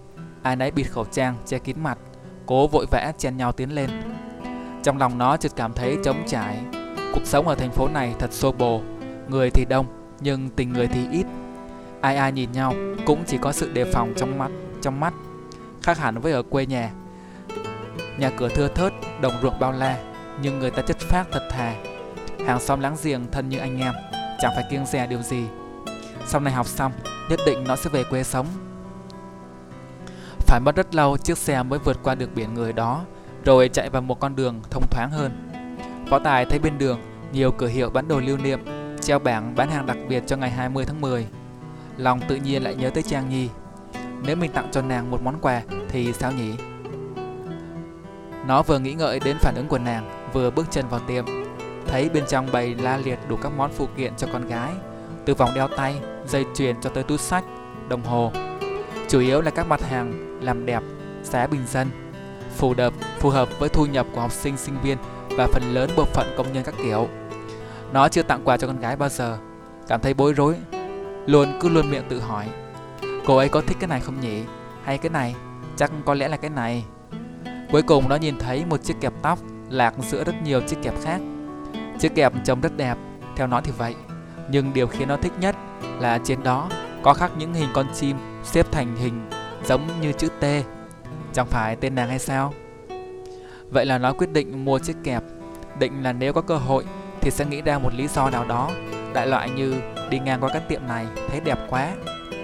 [0.43, 1.99] Ai nấy bịt khẩu trang, che kín mặt,
[2.47, 3.91] cố vội vã chen nhau tiến lên.
[4.83, 6.59] Trong lòng nó chợt cảm thấy trống trải.
[7.15, 8.83] Cuộc sống ở thành phố này thật xô bồ,
[9.29, 9.87] người thì đông
[10.21, 11.27] nhưng tình người thì ít.
[12.01, 12.75] Ai ai nhìn nhau
[13.07, 14.51] cũng chỉ có sự đề phòng trong mắt,
[14.83, 15.15] trong mắt.
[15.85, 16.91] Khác hẳn với ở quê nhà.
[18.19, 19.99] Nhà cửa thưa thớt, đồng ruộng bao la,
[20.41, 21.75] nhưng người ta chất phác thật thà.
[22.47, 23.95] Hàng xóm láng giềng thân như anh em,
[24.41, 25.45] chẳng phải kiêng dè điều gì.
[26.27, 26.93] Sau này học xong,
[27.31, 28.47] nhất định nó sẽ về quê sống.
[30.39, 33.05] Phải mất rất lâu chiếc xe mới vượt qua được biển người đó,
[33.45, 35.51] rồi chạy vào một con đường thông thoáng hơn.
[36.11, 37.01] Võ Tài thấy bên đường
[37.33, 38.65] nhiều cửa hiệu bán đồ lưu niệm,
[39.01, 41.27] treo bảng bán hàng đặc biệt cho ngày 20 tháng 10.
[41.97, 43.49] Lòng tự nhiên lại nhớ tới Trang Nhi.
[44.23, 46.53] Nếu mình tặng cho nàng một món quà thì sao nhỉ?
[48.47, 51.25] Nó vừa nghĩ ngợi đến phản ứng của nàng, vừa bước chân vào tiệm.
[51.87, 54.73] Thấy bên trong bày la liệt đủ các món phụ kiện cho con gái,
[55.25, 55.97] từ vòng đeo tay,
[56.27, 57.45] dây chuyền cho tới túi sách,
[57.89, 58.33] đồng hồ.
[59.09, 60.83] Chủ yếu là các mặt hàng làm đẹp,
[61.23, 61.89] giá bình dân,
[62.57, 64.99] phù hợp phù hợp với thu nhập của học sinh sinh viên
[65.37, 67.09] và phần lớn bộ phận công nhân các kiểu.
[67.93, 69.39] Nó chưa tặng quà cho con gái bao giờ,
[69.89, 70.55] cảm thấy bối rối,
[71.27, 72.49] luôn cứ luôn miệng tự hỏi,
[73.27, 74.43] cô ấy có thích cái này không nhỉ?
[74.85, 75.35] Hay cái này?
[75.77, 76.85] Chắc có lẽ là cái này.
[77.73, 79.39] Cuối cùng nó nhìn thấy một chiếc kẹp tóc
[79.71, 81.21] lạc giữa rất nhiều chiếc kẹp khác.
[82.01, 82.95] Chiếc kẹp trông rất đẹp,
[83.37, 83.95] theo nó thì vậy.
[84.51, 85.57] Nhưng điều khiến nó thích nhất
[86.01, 86.69] là trên đó
[87.03, 89.31] có khắc những hình con chim xếp thành hình
[89.65, 90.45] giống như chữ T.
[91.33, 92.55] Chẳng phải tên nàng hay sao?
[93.71, 95.23] Vậy là nó quyết định mua chiếc kẹp,
[95.79, 96.85] định là nếu có cơ hội
[97.21, 98.71] thì sẽ nghĩ ra một lý do nào đó,
[99.15, 99.75] đại loại như
[100.11, 101.93] đi ngang qua các tiệm này thấy đẹp quá,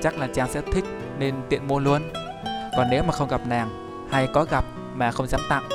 [0.03, 0.85] chắc là chàng sẽ thích
[1.19, 2.03] nên tiện mua luôn.
[2.77, 3.71] Còn nếu mà không gặp nàng,
[4.11, 5.69] hay có gặp mà không dám tặng,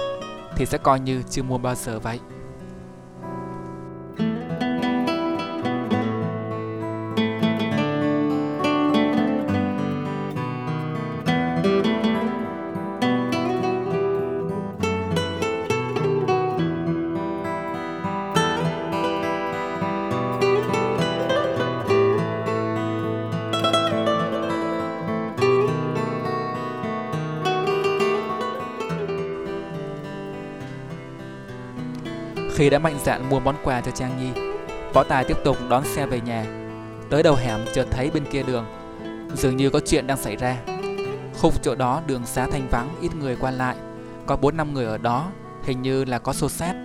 [0.56, 2.20] thì sẽ coi như chưa mua bao giờ vậy.
[32.76, 34.42] Đã mạnh dạn mua món quà cho Trang Nhi,
[34.94, 36.46] Võ Tài tiếp tục đón xe về nhà.
[37.10, 38.66] Tới đầu hẻm chợt thấy bên kia đường,
[39.34, 40.58] dường như có chuyện đang xảy ra.
[41.42, 43.76] Khu chỗ đó đường xá thanh vắng, ít người qua lại,
[44.26, 45.32] có bốn năm người ở đó,
[45.64, 46.76] hình như là có xô xát.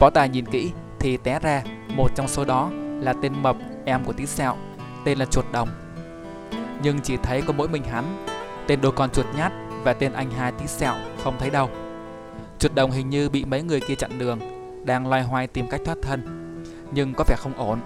[0.00, 1.62] Võ Tài nhìn kỹ thì té ra
[1.96, 4.56] một trong số đó là tên mập em của tí sẹo,
[5.04, 5.68] tên là chuột đồng.
[6.82, 8.26] Nhưng chỉ thấy có mỗi mình hắn,
[8.66, 9.52] tên đồ con chuột nhát
[9.84, 11.70] và tên anh hai tí sẹo không thấy đâu.
[12.58, 15.80] Chuột đồng hình như bị mấy người kia chặn đường đang loay hoay tìm cách
[15.84, 16.22] thoát thân,
[16.92, 17.80] nhưng có vẻ không ổn.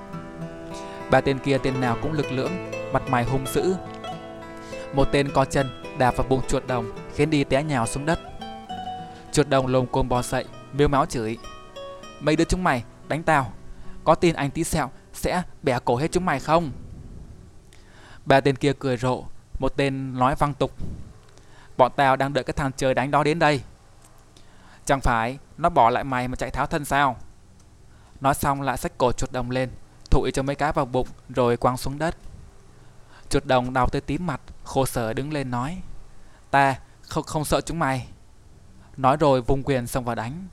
[1.11, 3.75] Ba tên kia tên nào cũng lực lưỡng, mặt mày hung dữ.
[4.93, 5.67] Một tên co chân
[5.99, 8.19] đạp vào bụng chuột đồng khiến đi té nhào xuống đất.
[9.33, 11.39] Chuột đồng lồm cồm bò dậy, miêu máu chửi.
[12.21, 13.53] Mấy đứa chúng mày, đánh tao.
[14.05, 16.71] Có tin anh tí sẹo sẽ bẻ cổ hết chúng mày không?
[18.25, 19.25] Ba tên kia cười rộ,
[19.59, 20.73] một tên nói văng tục.
[21.77, 23.61] Bọn tao đang đợi cái thằng trời đánh đó đến đây.
[24.88, 27.16] Chẳng phải nó bỏ lại mày mà chạy tháo thân sao?
[28.20, 29.70] Nói xong lại xách cổ chuột đồng lên,
[30.11, 32.16] thụi cho mấy cá vào bụng rồi quăng xuống đất.
[33.29, 35.83] Chuột đồng đau tới tím mặt, khổ sở đứng lên nói.
[36.51, 38.09] Ta không, không sợ chúng mày.
[38.96, 40.48] Nói rồi vung quyền xông vào đánh.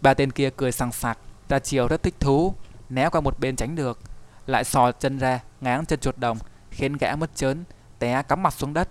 [0.00, 2.54] Ba tên kia cười sằng sặc, ra chiều rất thích thú,
[2.88, 4.00] né qua một bên tránh được,
[4.46, 6.38] lại sò chân ra ngáng chân chuột đồng,
[6.70, 7.64] khiến gã mất chớn,
[7.98, 8.88] té cắm mặt xuống đất.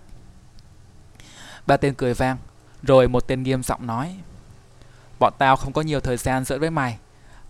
[1.66, 2.36] Ba tên cười vang,
[2.82, 4.16] rồi một tên nghiêm giọng nói:
[5.20, 6.98] "Bọn tao không có nhiều thời gian giỡn với mày,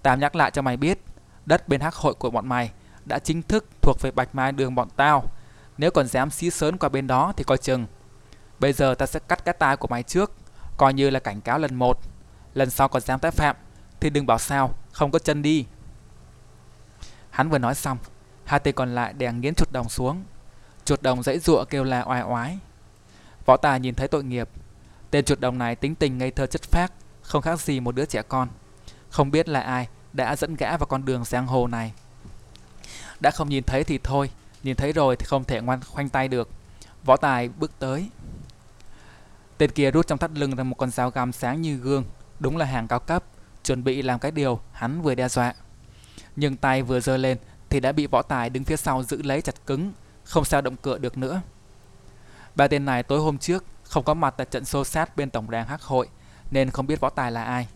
[0.03, 0.99] tao nhắc lại cho mày biết,
[1.47, 2.71] đất bên hắc hội của bọn mày
[3.05, 5.25] đã chính thức thuộc về Bạch Mai Đường bọn tao,
[5.79, 7.87] nếu còn dám xí sớn qua bên đó thì coi chừng.
[8.59, 10.33] Bây giờ ta sẽ cắt cái tai của mày trước,
[10.77, 11.99] coi như là cảnh cáo lần một.
[12.55, 13.57] Lần sau còn dám tái phạm
[14.01, 15.67] thì đừng bảo sao, không có chân đi.
[17.31, 17.99] Hắn vừa nói xong,
[18.45, 20.25] hai tay còn lại đè nghiến chuột đồng xuống.
[20.85, 22.59] Chuột đồng dãy dụa kêu la oai oái.
[23.47, 24.49] Võ tài nhìn thấy tội nghiệp.
[25.11, 26.93] Tên chuột đồng này tính tình ngây thơ chất phác,
[27.31, 28.49] không khác gì một đứa trẻ con.
[29.11, 31.93] Không biết là ai đã dẫn gã vào con đường giang hồ này.
[33.21, 34.31] Đã không nhìn thấy thì thôi,
[34.63, 36.49] nhìn thấy rồi thì không thể ngoan khoanh tay được.
[37.05, 38.11] Võ tài bước tới.
[39.59, 42.05] Tên kia rút trong thắt lưng ra một con dao găm sáng như gương,
[42.41, 43.25] đúng là hàng cao cấp,
[43.65, 45.55] chuẩn bị làm cái điều hắn vừa đe dọa.
[46.37, 47.39] Nhưng tay vừa giơ lên
[47.69, 49.93] thì đã bị võ tài đứng phía sau giữ lấy chặt cứng,
[50.25, 51.41] không sao động cựa được nữa.
[52.55, 55.51] Ba tên này tối hôm trước không có mặt tại trận xô sát bên tổng
[55.51, 56.09] đàn hắc hội
[56.51, 57.69] nên không biết võ tài là ai.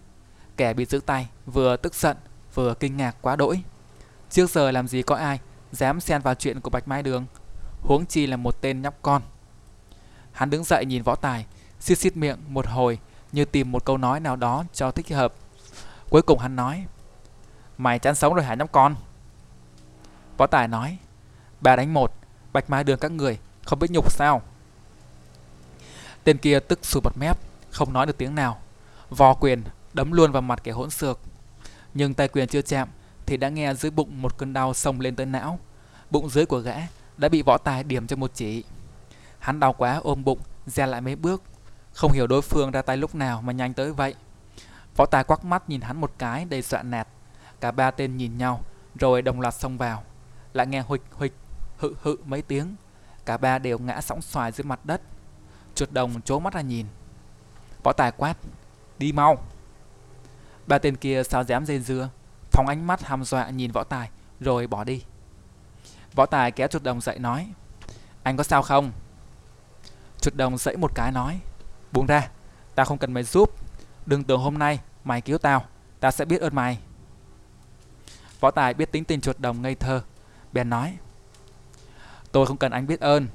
[0.57, 2.17] Kẻ bị giữ tay vừa tức giận
[2.55, 3.63] vừa kinh ngạc quá đỗi.
[4.31, 5.41] Trước giờ làm gì có ai
[5.73, 7.27] dám xen vào chuyện của Bạch Mai Đường,
[7.81, 9.23] huống chi là một tên nhóc con.
[10.33, 11.47] Hắn đứng dậy nhìn võ tài,
[11.81, 12.99] xiết xiết miệng một hồi
[13.33, 15.35] như tìm một câu nói nào đó cho thích hợp.
[16.11, 16.87] Cuối cùng hắn nói,
[17.79, 18.97] mày chán sống rồi hả nhóc con?
[20.37, 20.99] Võ tài nói,
[21.61, 22.13] ba đánh một,
[22.53, 24.43] Bạch Mai Đường các người không biết nhục sao?
[26.25, 27.39] Tên kia tức sùi bật mép,
[27.71, 28.61] không nói được tiếng nào.
[29.15, 31.21] Vò quyền đấm luôn vào mặt kẻ hỗn xược.
[31.95, 32.89] Nhưng tay quyền chưa chạm
[33.27, 35.59] thì đã nghe dưới bụng một cơn đau xông lên tới não.
[36.11, 36.77] Bụng dưới của gã
[37.17, 38.65] đã bị võ tài điểm cho một chỉ.
[39.39, 41.43] Hắn đau quá ôm bụng, ra lại mấy bước.
[41.93, 44.15] Không hiểu đối phương ra tay lúc nào mà nhanh tới vậy.
[44.97, 47.09] Võ tài quắc mắt nhìn hắn một cái đầy dọa nạt.
[47.61, 48.63] Cả ba tên nhìn nhau,
[48.95, 50.03] rồi đồng loạt xông vào.
[50.53, 51.35] Lại nghe huịch huịch,
[51.79, 52.77] hự hự mấy tiếng.
[53.27, 55.01] Cả ba đều ngã sóng xoài dưới mặt đất.
[55.75, 56.87] Chuột đồng trố mắt ra nhìn.
[57.83, 58.37] Võ tài quát,
[58.99, 59.39] đi mau.
[60.67, 62.09] Ba tên kia sao dám dây dưa,
[62.51, 65.05] phóng ánh mắt hăm dọa nhìn võ tài, rồi bỏ đi.
[66.15, 67.49] Võ tài kéo chuột đồng dậy nói,
[68.23, 68.93] anh có sao không?
[70.21, 71.41] Chuột đồng dậy một cái nói,
[71.93, 72.29] buông ra,
[72.75, 73.51] tao không cần mày giúp,
[74.07, 75.65] đừng tưởng hôm nay mày cứu tao,
[76.01, 76.79] tao sẽ biết ơn mày.
[78.41, 80.03] Võ tài biết tính tình chuột đồng ngây thơ,
[80.53, 80.97] bèn nói,
[82.33, 83.27] tôi không cần anh biết ơn,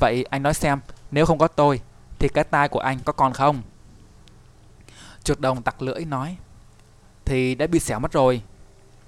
[0.00, 1.80] vậy anh nói xem, nếu không có tôi,
[2.18, 3.62] thì cái tai của anh có còn không?
[5.24, 6.36] Chuột đồng tặc lưỡi nói,
[7.24, 8.42] thì đã bị xẻo mất rồi.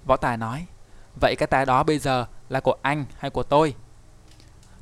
[0.05, 0.66] Võ Tài nói,
[1.20, 3.74] vậy cái tay đó bây giờ là của anh hay của tôi?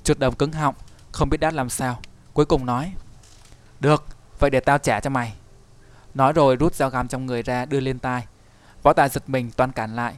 [0.05, 0.75] Chuột đồng cứng họng,
[1.12, 2.01] không biết đáp làm sao,
[2.33, 2.92] cuối cùng nói,
[3.81, 4.05] được,
[4.38, 5.35] vậy để tao trả cho mày.
[6.14, 8.27] Nói rồi rút dao găm trong người ra đưa lên tai.
[8.83, 10.14] Võ Tài giật mình toàn cản lại,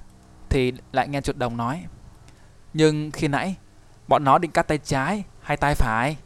[0.48, 1.84] thì lại nghe chuột đồng nói,
[2.74, 3.56] nhưng khi nãy,
[4.08, 6.16] bọn nó định cắt tay trái hay tay phải?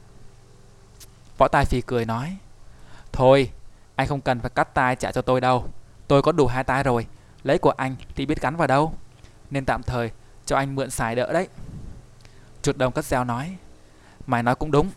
[1.39, 2.37] Võ Tài phì cười nói,
[3.13, 3.51] thôi,
[3.99, 5.69] anh không cần phải cắt tay trả cho tôi đâu.
[6.09, 7.07] Tôi có đủ hai tay rồi,
[7.43, 8.95] lấy của anh thì biết gắn vào đâu.
[9.51, 10.11] Nên tạm thời
[10.47, 11.49] cho anh mượn xài đỡ đấy.
[12.63, 13.57] Chuột đồng cất dao nói,
[14.27, 14.91] mày nói cũng đúng.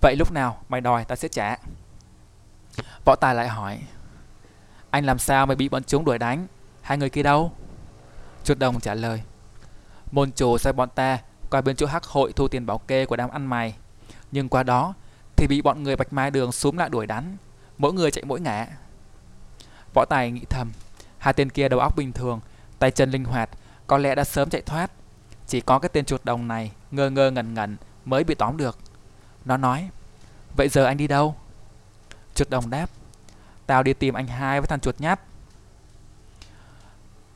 [0.00, 1.56] Vậy lúc nào mày đòi ta sẽ trả.
[3.04, 3.78] Võ Tài lại hỏi,
[4.90, 6.46] anh làm sao mày bị bọn chúng đuổi đánh?
[6.82, 7.52] Hai người kia đâu?
[8.44, 9.22] Chuột đồng trả lời,
[10.12, 11.18] môn chủ sai bọn ta
[11.50, 13.74] qua bên chỗ hắc hội thu tiền bảo kê của đám ăn mày.
[14.32, 14.94] Nhưng qua đó
[15.36, 17.36] thì bị bọn người bạch mai đường xúm lại đuổi đánh.
[17.78, 18.66] Mỗi người chạy mỗi ngã.
[19.94, 20.72] Võ Tài nghĩ thầm,
[21.18, 22.40] hai tên kia đầu óc bình thường,
[22.78, 23.50] tay chân linh hoạt,
[23.86, 24.90] có lẽ đã sớm chạy thoát.
[25.46, 28.78] Chỉ có cái tên chuột đồng này ngơ ngơ ngẩn ngẩn mới bị tóm được.
[29.44, 29.90] Nó nói,
[30.56, 31.34] vậy giờ anh đi đâu?
[32.34, 32.90] Chuột đồng đáp,
[33.66, 35.20] tao đi tìm anh hai với thằng chuột nhát.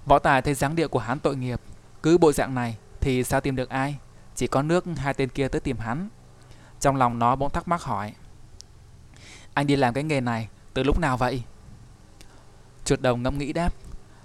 [0.07, 1.61] Võ Tài thấy dáng điệu của hắn tội nghiệp,
[2.03, 3.99] cứ bộ dạng này thì sao tìm được ai?
[4.35, 6.09] Chỉ có nước hai tên kia tới tìm hắn.
[6.81, 8.13] Trong lòng nó bỗng thắc mắc hỏi,
[9.59, 11.43] anh đi làm cái nghề này, từ lúc nào vậy?
[12.85, 13.75] Chuột đồng ngẫm nghĩ đáp,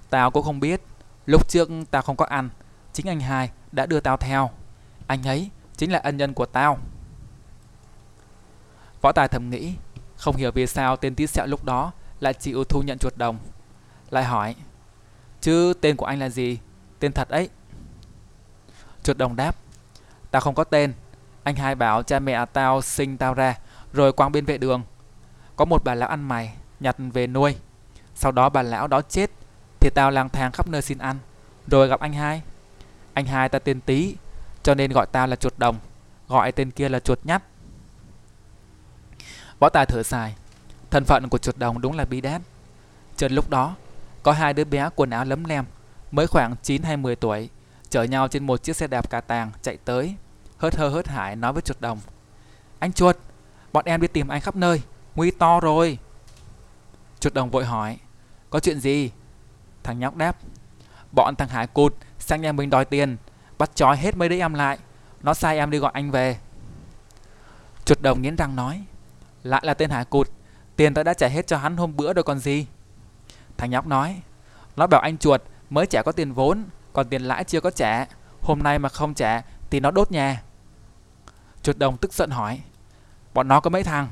[0.09, 0.81] Tao cũng không biết.
[1.25, 2.49] Lúc trước tao không có ăn,
[2.93, 4.49] Chính anh hai đã đưa tao theo.
[5.07, 6.77] Anh ấy chính là ân nhân của tao.
[9.01, 9.73] Võ Tài thầm nghĩ,
[10.17, 13.37] Không hiểu vì sao tên tí sẹo lúc đó Lại chịu thu nhận chuột đồng.
[14.09, 14.55] Lại hỏi,
[15.41, 16.59] Chứ tên của anh là gì?
[16.99, 17.49] Tên thật ấy.
[19.03, 19.55] Chuột đồng đáp,
[20.31, 20.93] Tao không có tên.
[21.43, 23.55] Anh hai bảo cha mẹ tao sinh tao ra,
[23.93, 24.83] Rồi quăng bên vệ đường.
[25.55, 27.55] Có một bà lão ăn mày, Nhặt về nuôi.
[28.15, 29.31] Sau đó bà lão đó chết,
[29.79, 31.17] Thì tao lang thang khắp nơi xin ăn.
[31.67, 32.41] Rồi gặp anh hai.
[33.13, 34.15] Anh hai ta tên Tý,
[34.63, 35.75] Cho nên gọi tao là chuột đồng,
[36.27, 37.43] Gọi tên kia là chuột nhắt.
[39.59, 40.35] Võ tài thở dài,
[40.89, 42.41] Thân phận của chuột đồng đúng là bi đát.
[43.17, 43.75] Chợt lúc đó,
[44.23, 45.65] Có hai đứa bé quần áo lấm lem,
[46.11, 47.49] Mới khoảng 9 hay 10 tuổi,
[47.89, 50.15] Chở nhau trên một chiếc xe đạp cà tàng chạy tới,
[50.57, 51.99] Hớt hơ hớt hải nói với chuột đồng.
[52.79, 53.17] Anh chuột,
[53.73, 54.81] Bọn em đi tìm anh khắp nơi.
[55.15, 55.97] Nguy to rồi.
[57.19, 57.97] Chuột đồng vội hỏi,
[58.49, 59.11] Có chuyện gì?
[59.83, 60.37] Thằng nhóc đáp,
[61.11, 63.17] Bọn thằng Hải cụt sang nhà mình đòi tiền,
[63.57, 64.77] Bắt trói hết mấy đứa em lại.
[65.21, 66.37] Nó sai em đi gọi anh về.
[67.85, 68.83] Chuột đồng nghiến răng nói,
[69.43, 70.29] Lại là tên Hải cụt,
[70.75, 72.67] Tiền ta đã trả hết cho hắn hôm bữa rồi còn gì.
[73.57, 74.21] Thằng nhóc nói,
[74.75, 78.05] Nó bảo anh chuột mới trả có tiền vốn, Còn tiền lãi chưa có trả.
[78.41, 80.41] Hôm nay mà không trả thì nó đốt nhà.
[81.61, 82.61] Chuột đồng tức giận hỏi,
[83.33, 84.07] Bọn nó có mấy thằng?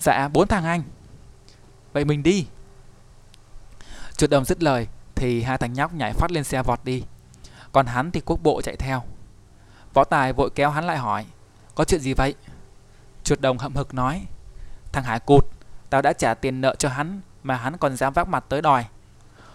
[0.00, 0.82] Dạ bốn thằng anh.
[1.92, 2.46] Vậy mình đi.
[4.16, 7.02] Chuột đồng dứt lời Thì hai thằng nhóc nhảy phát lên xe vọt đi.
[7.72, 9.02] Còn hắn thì quốc bộ chạy theo.
[9.94, 11.26] Võ Tài vội kéo hắn lại hỏi,
[11.74, 12.34] Có chuyện gì vậy?
[13.24, 14.26] Chuột đồng hậm hực nói,
[14.92, 15.46] Thằng Hải cụt,
[15.90, 18.84] Tao đã trả tiền nợ cho hắn Mà hắn còn dám vác mặt tới đòi.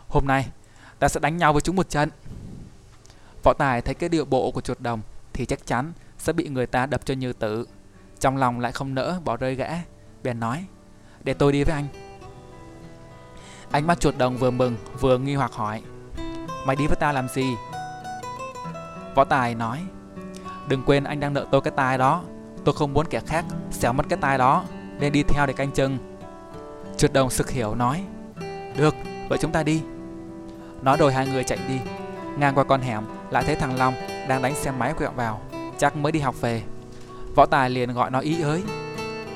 [0.07, 0.49] Hôm nay,
[0.99, 2.09] Ta sẽ đánh nhau với chúng một trận.
[3.43, 5.01] Võ Tài thấy cái điệu bộ của chuột đồng
[5.33, 7.67] Thì chắc chắn sẽ bị người ta đập cho như tử.
[8.19, 9.69] Trong lòng lại không nỡ bỏ rơi gã.
[10.23, 10.65] Bèn nói
[11.23, 11.87] Để tôi đi với anh.
[13.71, 15.81] Ánh mắt chuột đồng vừa mừng vừa nghi hoặc hỏi
[16.65, 17.55] Mày đi với ta làm gì?
[19.15, 19.79] Võ Tài nói
[20.67, 22.23] Đừng quên anh đang nợ tôi cái tai đó.
[22.63, 24.63] Tôi không muốn kẻ khác xéo mất cái tai đó
[24.99, 25.97] Nên đi theo để canh chừng.
[26.97, 28.03] Chuột đồng sực hiểu nói
[28.77, 28.95] Được,
[29.29, 29.81] vậy chúng ta đi.
[30.81, 31.79] Nói rồi hai người chạy đi.
[32.37, 33.93] Ngang qua con hẻm lại thấy thằng Long
[34.27, 35.41] đang đánh xe máy quẹo vào
[35.77, 36.63] Chắc mới đi học về.
[37.35, 38.63] Võ Tài liền gọi nó ý ới.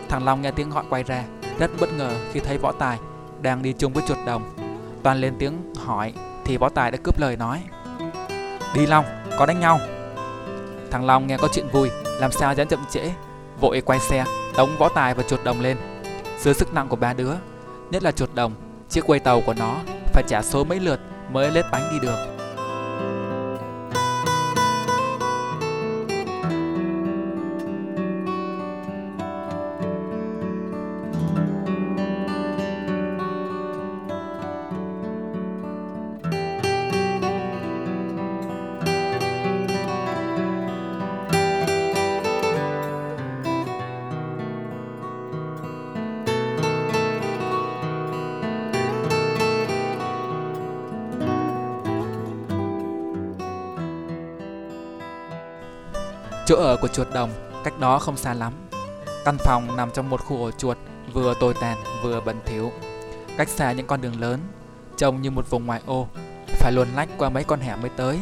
[0.09, 1.23] Thằng Long nghe tiếng gọi quay ra
[1.59, 2.99] Rất bất ngờ khi thấy Võ Tài
[3.41, 4.55] đang đi chung với chuột đồng.
[5.03, 6.13] Toàn lên tiếng hỏi
[6.45, 7.63] Thì Võ Tài đã cướp lời nói.
[8.75, 9.05] Đi Long,
[9.37, 9.79] có đánh nhau.
[10.91, 11.89] Thằng Long nghe có chuyện vui
[12.19, 13.11] Làm sao dám chậm trễ
[13.61, 14.25] Vội quay xe,
[14.57, 15.77] đóng Võ Tài và chuột đồng lên.
[16.39, 17.31] Dưới sức nặng của ba đứa
[17.91, 18.53] Nhất là chuột đồng
[18.89, 19.77] Chiếc quay tàu của nó
[20.13, 20.99] phải trả số mấy lượt
[21.31, 22.34] mới lết bánh đi được.
[56.75, 57.29] Ở của chuột đồng
[57.63, 58.53] cách đó không xa lắm.
[59.25, 60.77] Căn phòng nằm trong một khu ổ chuột
[61.13, 62.71] vừa tồi tàn vừa bẩn thỉu,
[63.37, 64.39] cách xa những con đường lớn,
[64.97, 66.07] trông như một vùng ngoại ô,
[66.47, 68.19] phải luồn lách qua mấy con hẻm mới tới.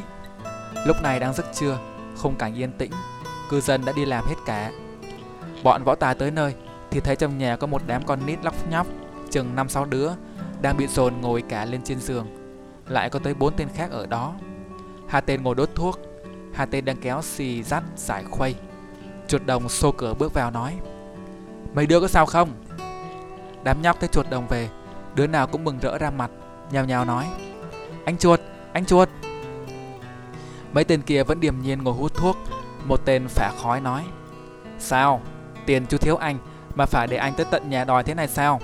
[0.85, 1.77] Lúc này đang giấc trưa,
[2.17, 2.91] khung cảnh yên tĩnh,
[3.49, 4.71] cư dân đã đi làm hết cả.
[5.63, 6.55] Bọn võ tài tới nơi
[6.91, 8.87] thì thấy trong nhà có một đám con nít lóc nhóc,
[9.31, 10.11] chừng năm sáu đứa,
[10.61, 12.27] đang bị dồn ngồi cả lên trên giường.
[12.87, 14.33] Lại có tới bốn tên khác ở đó.
[15.07, 15.99] Hai tên ngồi đốt thuốc,
[16.53, 18.55] Hai tên đang kéo xì dắt giải khuây
[19.27, 20.77] Chuột đồng xô cửa bước vào nói
[21.73, 22.49] Mấy đứa có sao không?
[23.63, 24.69] Đám nhóc thấy chuột đồng về
[25.15, 26.31] Đứa nào cũng mừng rỡ ra mặt
[26.71, 27.27] Nhào nhào nói
[28.05, 28.39] Anh chuột,
[28.73, 29.09] anh chuột
[30.73, 32.37] Mấy tên kia vẫn điềm nhiên ngồi hút thuốc
[32.85, 34.03] Một tên phả khói nói
[34.79, 35.21] Sao?
[35.65, 36.37] Tiền chú thiếu anh
[36.75, 38.61] Mà phải để anh tới tận nhà đòi thế này sao?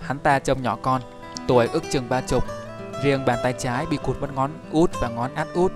[0.00, 1.02] Hắn ta trông nhỏ con
[1.48, 2.44] Tuổi ước chừng ba chục
[3.02, 5.72] Riêng bàn tay trái bị cụt mất ngón út và ngón át út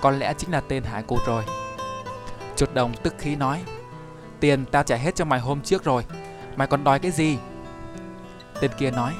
[0.00, 1.44] có lẽ chính là tên Hải cô rồi.
[2.56, 3.62] Chuột đồng tức khí nói,
[4.40, 6.04] Tiền tao trả hết cho mày hôm trước rồi,
[6.56, 7.38] Mày còn đòi cái gì?
[8.60, 9.14] Tên kia nói,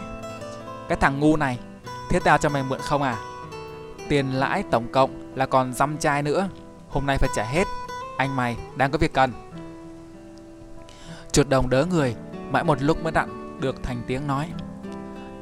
[0.88, 1.58] Cái thằng ngu này,
[2.10, 3.16] Thế tao cho mày mượn không à?
[4.08, 6.48] Tiền lãi tổng cộng là còn dăm chai nữa,
[6.88, 7.64] Hôm nay phải trả hết,
[8.18, 9.32] Anh mày đang có việc cần.
[11.32, 12.14] Chuột đồng đỡ người,
[12.50, 14.48] Mãi một lúc mới đặn được thành tiếng nói,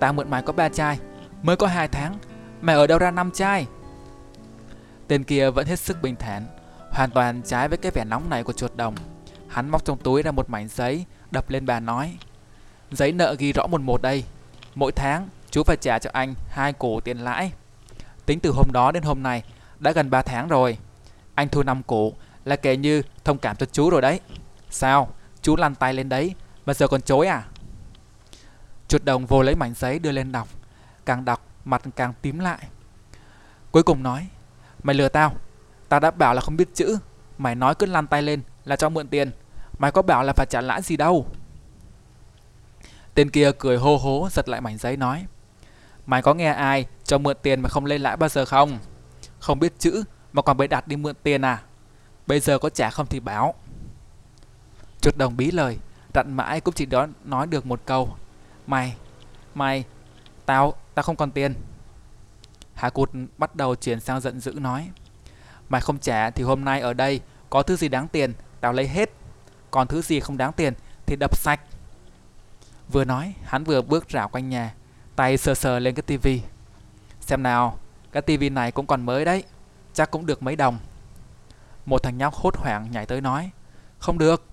[0.01, 0.99] Tao mượn mày có ba chai,
[1.43, 2.15] Mới có hai tháng,
[2.61, 3.67] Mày ở đâu ra năm chai?
[5.09, 6.47] Tên kia vẫn hết sức bình thản,
[6.91, 8.95] hoàn toàn trái với cái vẻ nóng này của chuột đồng.
[9.49, 12.17] Hắn móc trong túi ra một mảnh giấy, đập lên bàn nói.
[12.91, 14.25] Giấy nợ ghi rõ một một đây.
[14.75, 17.53] Mỗi tháng, chú phải trả cho anh hai cổ tiền lãi.
[18.27, 19.43] Tính từ hôm đó đến hôm nay
[19.79, 20.79] đã gần 3 tháng rồi.
[21.35, 22.13] Anh thu 5 cổ
[22.45, 24.21] là kể như thông cảm cho chú rồi đấy.
[24.71, 25.09] Sao?
[25.43, 26.35] Chú lăn tay lên đấy
[26.67, 27.45] mà giờ còn chối à?
[28.89, 30.49] Chuột đồng vô lấy mảnh giấy đưa lên đọc.
[31.07, 32.67] Càng đọc mặt càng tím lại.
[33.71, 34.27] Cuối cùng nói
[34.87, 35.35] Mày lừa tao.
[35.89, 36.99] Tao đã bảo là không biết chữ.
[37.39, 39.31] Mày nói cứ lăn tay lên là cho mượn tiền.
[39.79, 41.27] Mày có bảo là phải trả lãi gì đâu.
[43.15, 45.27] Tên kia cười hô hố, giật lại mảnh giấy nói.
[46.07, 48.79] Mày có nghe ai cho mượn tiền mà không lên lãi bao giờ không?
[49.39, 51.63] Không biết chữ, mà còn bày đặt đi mượn tiền à?
[52.27, 53.55] Bây giờ có trả không thì báo.
[55.01, 55.79] Chuột đồng bí lời,
[56.15, 58.17] Rặn mãi cũng chỉ đó nói được một câu.
[58.67, 58.97] Mày
[59.55, 59.85] Mày,
[60.47, 61.55] Tao Tao không còn tiền.
[62.77, 64.91] Hà Cụt bắt đầu chuyển sang giận dữ nói,
[65.69, 68.89] Mày không trả thì hôm nay ở đây Có thứ gì đáng tiền, Tao lấy
[68.89, 69.11] hết.
[69.71, 70.75] Còn thứ gì không đáng tiền
[71.07, 71.61] Thì đập sạch.
[72.93, 74.75] Vừa nói, hắn vừa bước rảo quanh nhà,
[75.17, 76.43] Tay sờ sờ lên cái tivi.
[77.21, 77.79] Xem nào,
[78.13, 79.45] Cái tivi này cũng còn mới đấy,
[79.95, 80.79] Chắc cũng được mấy đồng.
[81.87, 83.51] Một thằng nhóc hốt hoảng nhảy tới nói,
[83.99, 84.45] Không được,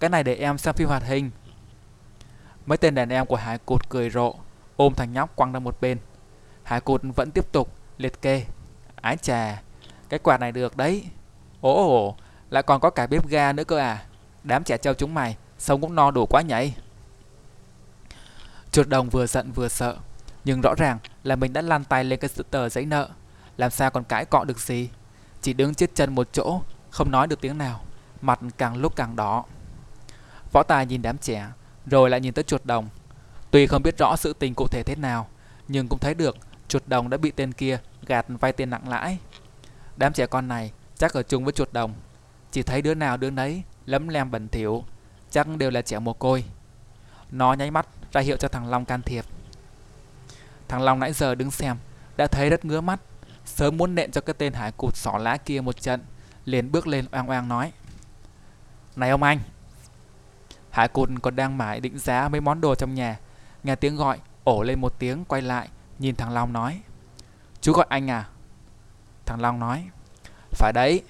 [0.00, 1.30] Cái này để em xem phim hoạt hình.
[2.66, 4.34] Mấy tên đàn em của Hải Cụt cười rộ,
[4.76, 5.98] Ôm thằng nhóc quăng ra một bên.
[6.72, 8.44] Hà Cụt vẫn tiếp tục liệt kê.
[8.96, 9.62] Ái chà,
[10.08, 11.04] Cái quạt này được đấy.
[11.60, 12.16] Ồ,
[12.50, 14.04] lại còn có cả bếp ga nữa cơ à?
[14.44, 16.74] Đám trẻ trâu chúng mày, Sống cũng no đủ quá nhảy
[18.70, 19.96] Chuột đồng vừa giận vừa sợ,
[20.44, 23.08] Nhưng rõ ràng là mình đã lăn tay lên cái tờ giấy nợ.
[23.56, 24.88] Làm sao còn cãi cọ được gì?
[25.42, 27.80] Chỉ đứng chết chân một chỗ, Không nói được tiếng nào,
[28.20, 29.44] Mặt càng lúc càng đỏ.
[30.52, 31.46] Võ tài nhìn đám trẻ,
[31.86, 32.88] Rồi lại nhìn tới chuột đồng.
[33.50, 35.28] Tuy không biết rõ sự tình cụ thể thế nào,
[35.68, 36.36] Nhưng cũng thấy được
[36.72, 39.18] chuột đồng đã bị tên kia gạt vay tiền nặng lãi.
[39.96, 41.94] Đám trẻ con này chắc ở chung với chuột đồng.
[42.50, 44.84] Chỉ thấy đứa nào đứa nấy lấm lem bẩn thỉu,
[45.30, 46.44] Chắc đều là trẻ mồ côi.
[47.30, 49.24] Nó nháy mắt ra hiệu cho thằng Long can thiệp.
[50.68, 51.76] Thằng Long nãy giờ đứng xem,
[52.16, 53.00] Đã thấy rất ngứa mắt,
[53.44, 56.00] Sớm muốn nện cho cái tên hải cụt xỏ lá kia một trận,
[56.44, 57.72] liền bước lên oang oang nói,
[58.96, 59.38] Này ông anh.
[60.70, 63.18] Hải cụt còn đang mải định giá mấy món đồ trong nhà,
[63.62, 65.68] Nghe tiếng gọi ổ lên một tiếng quay lại
[66.02, 66.80] Nhìn thằng Long nói.
[67.60, 68.28] Chú gọi anh à?
[69.26, 69.88] Thằng Long nói.
[70.50, 71.02] Phải đấy,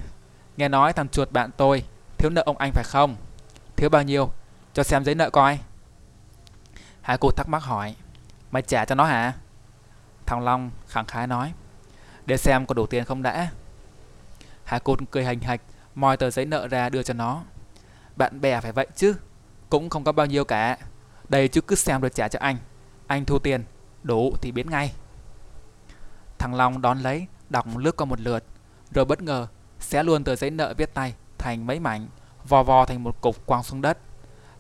[0.57, 1.85] Nghe nói thằng chuột bạn tôi,
[2.19, 3.17] Thiếu nợ ông anh phải không?
[3.77, 4.33] Thiếu bao nhiêu?
[4.75, 5.59] Cho xem giấy nợ coi.
[7.03, 7.95] Hai cụt thắc mắc hỏi.
[8.51, 9.33] Mày trả cho nó hả?
[10.27, 11.53] Thằng Long khẳng khái nói.
[12.27, 13.49] Để xem có đủ tiền không đã.
[14.65, 15.61] Hai cụt cười hành hạch,
[15.95, 17.43] moi tờ giấy nợ ra đưa cho nó.
[18.17, 19.15] Bạn bè phải vậy chứ,
[19.69, 20.79] Cũng không có bao nhiêu cả.
[21.29, 22.57] Đây chứ cứ xem rồi trả cho anh.
[23.07, 23.65] Anh thu tiền
[24.03, 24.93] Đủ thì biến ngay.
[26.39, 28.45] Thằng Long đón lấy, Đọc lướt qua một lượt,
[28.91, 29.47] Rồi bất ngờ
[29.81, 32.09] xé luôn tờ giấy nợ viết tay Thành mấy mảnh,
[32.49, 33.99] Vò vò thành một cục quăng xuống đất.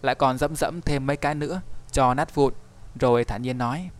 [0.03, 1.61] Lại còn dẫm dẫm thêm mấy cái nữa,
[1.93, 2.55] Cho nát vụn,
[3.01, 3.91] Rồi thản nhiên nói,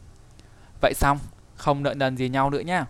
[0.81, 1.19] Vậy xong,
[1.57, 2.87] Không nợ nần gì nhau nữa nhá.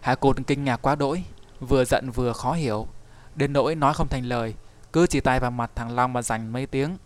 [0.00, 1.24] Hà Cụt kinh ngạc quá đỗi,
[1.60, 2.86] Vừa giận vừa khó hiểu.
[3.34, 4.54] Đến nỗi nói không thành lời,
[4.92, 6.96] Cứ chỉ tay vào mặt thằng Long mà dành mấy tiếng,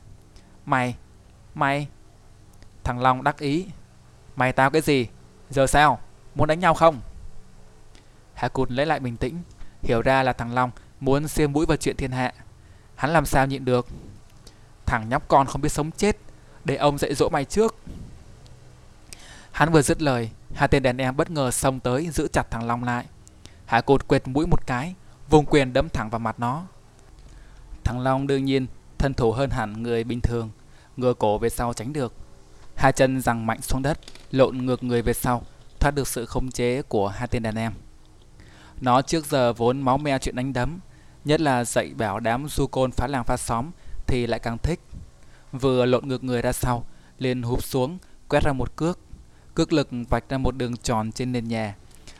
[0.66, 0.96] Mày
[1.54, 1.88] Mày
[2.86, 3.66] Thằng Long đắc ý.
[4.36, 5.06] Mày tao cái gì?
[5.50, 6.00] Giờ sao?
[6.34, 7.00] Muốn đánh nhau không?
[8.34, 9.42] Hà Cụt lấy lại bình tĩnh,
[9.82, 10.70] Hiểu ra là thằng Long
[11.00, 12.32] muốn xiêm mũi vào chuyện thiên hạ.
[12.94, 13.86] Hắn làm sao nhịn được?
[14.86, 16.16] Thằng nhóc con không biết sống chết,
[16.64, 17.76] Để ông dạy dỗ mày trước.
[19.52, 22.66] Hắn vừa dứt lời, Hai tên đàn em bất ngờ xông tới Giữ chặt thằng
[22.66, 23.06] Long lại.
[23.66, 24.94] Hạ Cụt quệt mũi một cái,
[25.28, 26.62] Vùng quyền đấm thẳng vào mặt nó.
[27.84, 28.66] Thằng Long đương nhiên
[28.98, 30.50] thân thủ hơn hẳn người bình thường
[30.96, 32.12] Ngừa cổ về sau tránh được.
[32.76, 33.98] Hai chân giằng mạnh xuống đất,
[34.30, 35.42] lộn ngược người về sau,
[35.80, 37.72] thoát được sự khống chế của hai tên đàn em.
[38.80, 40.78] Nó trước giờ vốn máu me chuyện đánh đấm,
[41.24, 43.70] nhất là dạy bảo đám du côn phá làng phá xóm
[44.06, 44.80] thì lại càng thích.
[45.52, 46.84] Vừa lộn ngược người ra sau,
[47.18, 47.98] liền hụp xuống,
[48.28, 48.98] quét ra một cước.
[49.54, 51.74] Cước lực vạch ra một đường tròn trên nền nhà,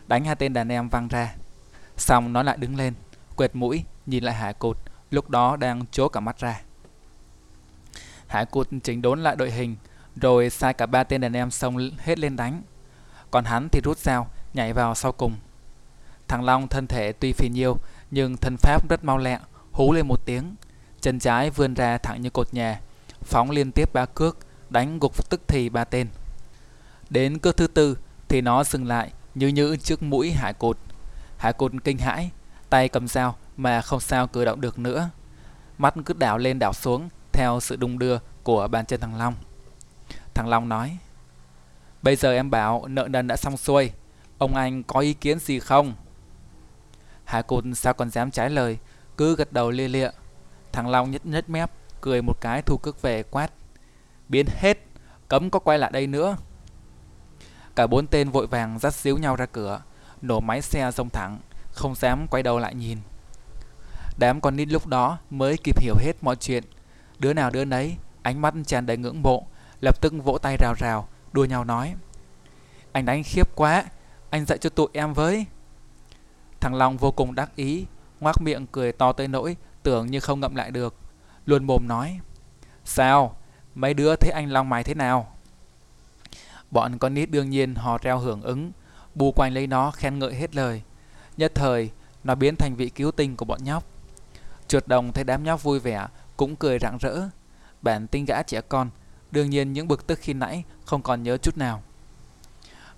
[0.06, 1.34] đánh hai tên đàn em văng ra.
[1.96, 2.94] Xong nó lại đứng lên,
[3.36, 4.78] quệt mũi, nhìn lại hải cột,
[5.10, 6.60] lúc đó đang chố cả mắt ra.
[8.26, 9.76] Hải cột chỉnh đốn lại đội hình,
[10.20, 12.62] rồi sai cả ba tên đàn em xông hết lên đánh.
[13.30, 15.36] Còn hắn thì rút dao, Nhảy vào sau cùng.
[16.28, 17.76] Thằng Long thân thể tuy phì nhiêu,
[18.10, 19.38] Nhưng thân pháp rất mau lẹ,
[19.72, 20.54] Hú lên một tiếng.
[21.00, 22.80] Chân trái vươn ra thẳng như cột nhà
[23.22, 24.38] Phóng liên tiếp ba cước,
[24.70, 26.08] Đánh gục tức thì ba tên.
[27.10, 27.98] Đến cước thứ tư
[28.28, 30.78] Thì nó dừng lại như như trước mũi hải cột.
[31.38, 32.30] Hải cột kinh hãi,
[32.70, 35.10] Tay cầm dao mà không sao cử động được nữa.
[35.78, 39.34] Mắt cứ đảo lên đảo xuống Theo sự đung đưa của bàn chân thằng Long.
[40.36, 40.98] Thằng Long nói.
[42.02, 43.90] Bây giờ em bảo nợ nần đã xong xuôi
[44.38, 45.94] Ông anh có ý kiến gì không?
[47.24, 48.78] Hà Cụt sao còn dám trái lời
[49.16, 50.10] Cứ gật đầu lia lịa.
[50.72, 51.70] Thằng Long nhất nhất mép
[52.00, 53.52] Cười một cái thu cước về quát.
[54.28, 54.78] Biến hết
[55.28, 56.36] Cấm có quay lại đây nữa.
[57.76, 59.82] Cả bốn tên vội vàng dắt xíu nhau ra cửa,
[60.22, 61.38] nổ máy xe rông thẳng,
[61.72, 62.98] không dám quay đầu lại nhìn.
[64.16, 66.64] Đám con nít lúc đó mới kịp hiểu hết mọi chuyện.
[67.18, 69.46] Đứa nào đứa nấy, ánh mắt tràn đầy ngưỡng mộ,
[69.80, 71.94] lập tức vỗ tay rào rào, đua nhau nói.
[72.92, 73.84] Anh đánh khiếp quá,
[74.30, 75.46] anh dạy cho tụi em với.
[76.60, 77.86] Thằng Long vô cùng đắc ý,
[78.20, 80.94] ngoác miệng cười to tới nỗi tưởng như không ngậm lại được.
[81.46, 82.20] Luôn mồm nói.
[82.84, 83.36] Sao?
[83.74, 85.32] Mấy đứa thấy anh Long mày thế nào?
[86.70, 88.72] Bọn con nít đương nhiên hò reo hưởng ứng,
[89.14, 90.82] bù quanh lấy nó khen ngợi hết lời.
[91.36, 91.90] Nhất thời,
[92.24, 93.84] nó biến thành vị cứu tinh của bọn nhóc.
[94.68, 96.06] trượt đồng thấy đám nhóc vui vẻ,
[96.36, 97.20] cũng cười rạng rỡ.
[97.82, 98.90] Bản tinh gã trẻ con,
[99.30, 101.82] đương nhiên những bực tức khi nãy không còn nhớ chút nào.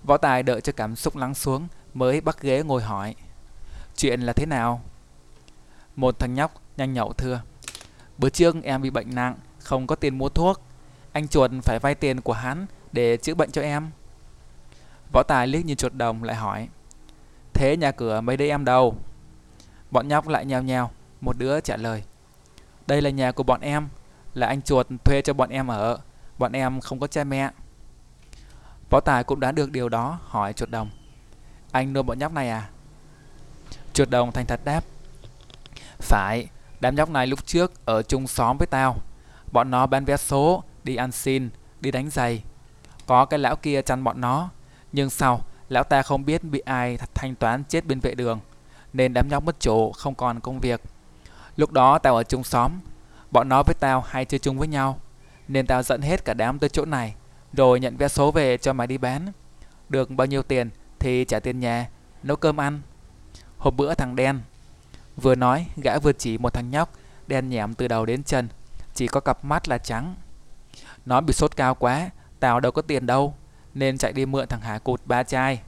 [0.03, 3.15] Võ Tài đợi cho cảm xúc lắng xuống mới bắt ghế ngồi hỏi.
[3.95, 4.81] Chuyện là thế nào?
[5.95, 7.41] Một thằng nhóc nhanh nhậu thưa.
[8.17, 10.61] Bữa trước em bị bệnh nặng, không có tiền mua thuốc.
[11.11, 13.91] Anh chuột phải vay tiền của hắn để chữa bệnh cho em.
[15.13, 16.67] Võ Tài liếc nhìn chuột đồng lại hỏi.
[17.53, 18.95] Thế nhà cửa mấy đứa em đâu?
[19.91, 22.03] Bọn nhóc lại nhào nhào, một đứa trả lời.
[22.87, 23.87] Đây là nhà của bọn em,
[24.33, 25.99] là anh chuột thuê cho bọn em ở.
[26.39, 27.49] Bọn em không có cha mẹ.
[28.89, 30.89] Võ Tài cũng đã được điều đó, hỏi chuột đồng.
[31.71, 32.69] Anh nuôi bọn nhóc này à?
[33.93, 34.83] Chuột đồng thành thật đáp.
[35.99, 36.47] Phải,
[36.79, 38.97] đám nhóc này lúc trước ở chung xóm với tao.
[39.51, 42.43] Bọn nó bán vé số, đi ăn xin, đi đánh giày.
[43.05, 44.49] Có cái lão kia chăn bọn nó.
[44.91, 48.39] Nhưng sau, lão ta không biết bị ai thanh toán chết bên vệ đường.
[48.93, 50.81] Nên đám nhóc mất chỗ, không còn công việc.
[51.55, 52.71] Lúc đó tao ở chung xóm.
[53.31, 54.99] Bọn nó với tao hay chơi chung với nhau.
[55.49, 57.15] Nên tao dẫn hết cả đám tới chỗ này.
[57.53, 59.31] Rồi nhận vé số về cho mày đi bán.
[59.89, 60.69] Được bao nhiêu tiền
[60.99, 61.89] thì trả tiền nhà,
[62.23, 62.81] nấu cơm ăn.
[63.57, 64.39] Hôm bữa thằng đen
[65.21, 66.93] Vừa nói, gã vừa chỉ một thằng nhóc
[67.27, 68.47] đen nhẻm từ đầu đến chân,
[68.93, 70.15] chỉ có cặp mắt là trắng.
[71.05, 73.33] Nó bị sốt cao quá, tao đâu có tiền đâu,
[73.73, 75.61] nên chạy đi mượn thằng Hải cụt ba chai.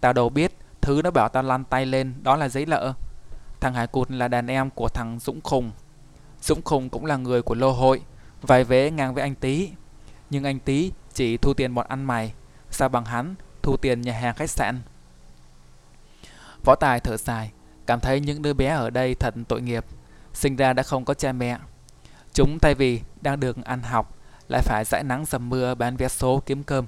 [0.00, 2.92] Tao đâu biết, thứ nó bảo tao lăn tay lên đó là giấy lợ.
[3.60, 5.70] Thằng Hải cụt là đàn em của thằng Dũng Khùng.
[6.42, 8.02] Dũng Khùng cũng là người của lô hội,
[8.42, 9.70] vài vế ngang với anh Tý.
[10.30, 12.32] Nhưng anh Tý chỉ thu tiền bọn ăn mày,
[12.70, 14.80] sao bằng hắn thu tiền nhà hàng khách sạn.
[16.64, 17.50] Võ Tài thở dài,
[17.86, 19.84] cảm thấy những đứa bé ở đây thật tội nghiệp,
[20.32, 21.58] sinh ra đã không có cha mẹ.
[22.32, 24.16] Chúng thay vì đang được ăn học,
[24.48, 26.86] lại phải dãi nắng dầm mưa bán vé số kiếm cơm.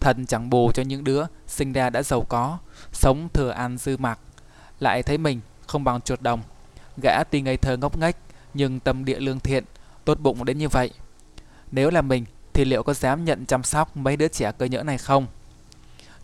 [0.00, 2.58] Thật chẳng bù cho những đứa sinh ra đã giàu có,
[2.92, 4.18] sống thừa ăn dư mặc,
[4.80, 6.42] lại thấy mình không bằng chuột đồng.
[7.02, 8.16] Gã tuy ngây thơ ngốc nghếch,
[8.54, 9.64] nhưng tâm địa lương thiện,
[10.04, 10.90] tốt bụng đến như vậy.
[11.70, 14.82] Nếu là mình, thì liệu có dám nhận chăm sóc mấy đứa trẻ cơ nhỡ
[14.82, 15.26] này không?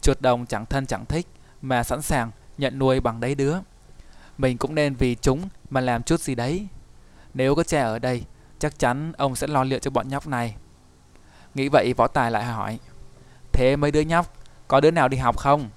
[0.01, 1.26] Chuột đồng chẳng thân chẳng thích,
[1.62, 3.57] mà sẵn sàng nhận nuôi bằng đấy đứa.
[4.39, 6.66] Mình cũng nên vì chúng mà làm chút gì đấy.
[7.35, 8.24] Nếu có cha ở đây,
[8.59, 10.55] chắc chắn ông sẽ lo liệu cho bọn nhóc này.
[11.55, 12.78] Nghĩ vậy võ tài lại hỏi.
[13.53, 14.35] Thế mấy đứa nhóc,
[14.68, 15.70] có đứa nào đi học không?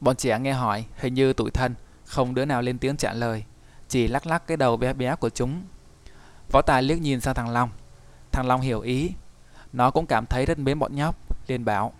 [0.00, 1.74] Bọn trẻ nghe hỏi, hình như tủi thân,
[2.04, 3.44] không đứa nào lên tiếng trả lời.
[3.88, 5.62] Chỉ lắc lắc cái đầu bé bé của chúng.
[6.54, 7.70] Võ tài liếc nhìn sang thằng Long.
[8.32, 9.10] Thằng Long hiểu ý.
[9.72, 11.16] Nó cũng cảm thấy rất mến bọn nhóc,
[11.48, 11.92] liền bảo.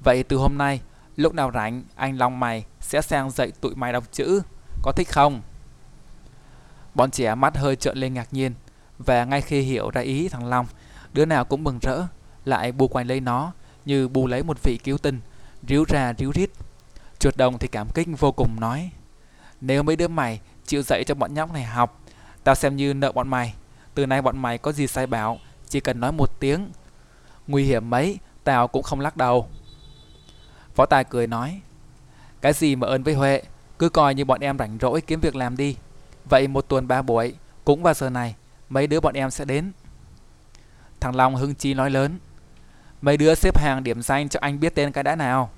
[0.00, 0.80] Vậy từ hôm nay,
[1.16, 4.42] lúc nào rảnh, anh Long mày sẽ sang dạy tụi mày đọc chữ,
[4.82, 5.42] có thích không?
[6.94, 8.54] Bọn trẻ mắt hơi trợn lên ngạc nhiên,
[8.98, 10.66] và ngay khi hiểu ra ý thằng Long,
[11.12, 12.06] đứa nào cũng mừng rỡ,
[12.44, 13.52] lại bù quanh lấy nó
[13.84, 15.20] như bù lấy một vị cứu tinh,
[15.68, 16.50] ríu ra ríu rít.
[17.18, 18.90] Chuột đồng thì cảm kích vô cùng nói,
[19.60, 22.00] nếu mấy đứa mày chịu dạy cho bọn nhóc này học,
[22.44, 23.54] tao xem như nợ bọn mày.
[23.94, 25.38] Từ nay bọn mày có gì sai bảo,
[25.68, 26.70] chỉ cần nói một tiếng.
[27.46, 29.48] Nguy hiểm mấy, tao cũng không lắc đầu.
[30.76, 31.60] Võ Tài cười nói,
[32.40, 33.42] cái gì mà ơn với Huệ,
[33.78, 35.76] cứ coi như bọn em rảnh rỗi kiếm việc làm đi.
[36.30, 37.34] Vậy một tuần ba buổi,
[37.64, 38.34] cũng vào giờ này,
[38.68, 39.72] mấy đứa bọn em sẽ đến.
[41.00, 42.18] Thằng Long hưng chi nói lớn,
[43.02, 45.50] mấy đứa xếp hàng điểm danh cho anh biết tên cái đã nào.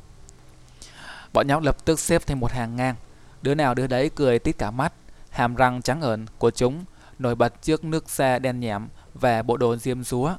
[1.32, 2.95] Bọn nhóc lập tức xếp thành một hàng ngang,
[3.43, 4.93] đứa nào đứa đấy cười tít cả mắt,
[5.30, 6.85] hàm răng trắng ẩn của chúng
[7.19, 10.37] nổi bật trước nước xe đen nhẽm và bộ đồ diêm rúa.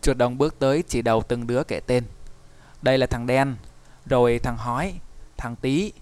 [0.00, 2.04] Chuột đồng bước tới chỉ đầu từng đứa kể tên.
[2.82, 3.56] Đây là thằng đen,
[4.06, 4.94] rồi thằng hói,
[5.36, 5.92] thằng tí,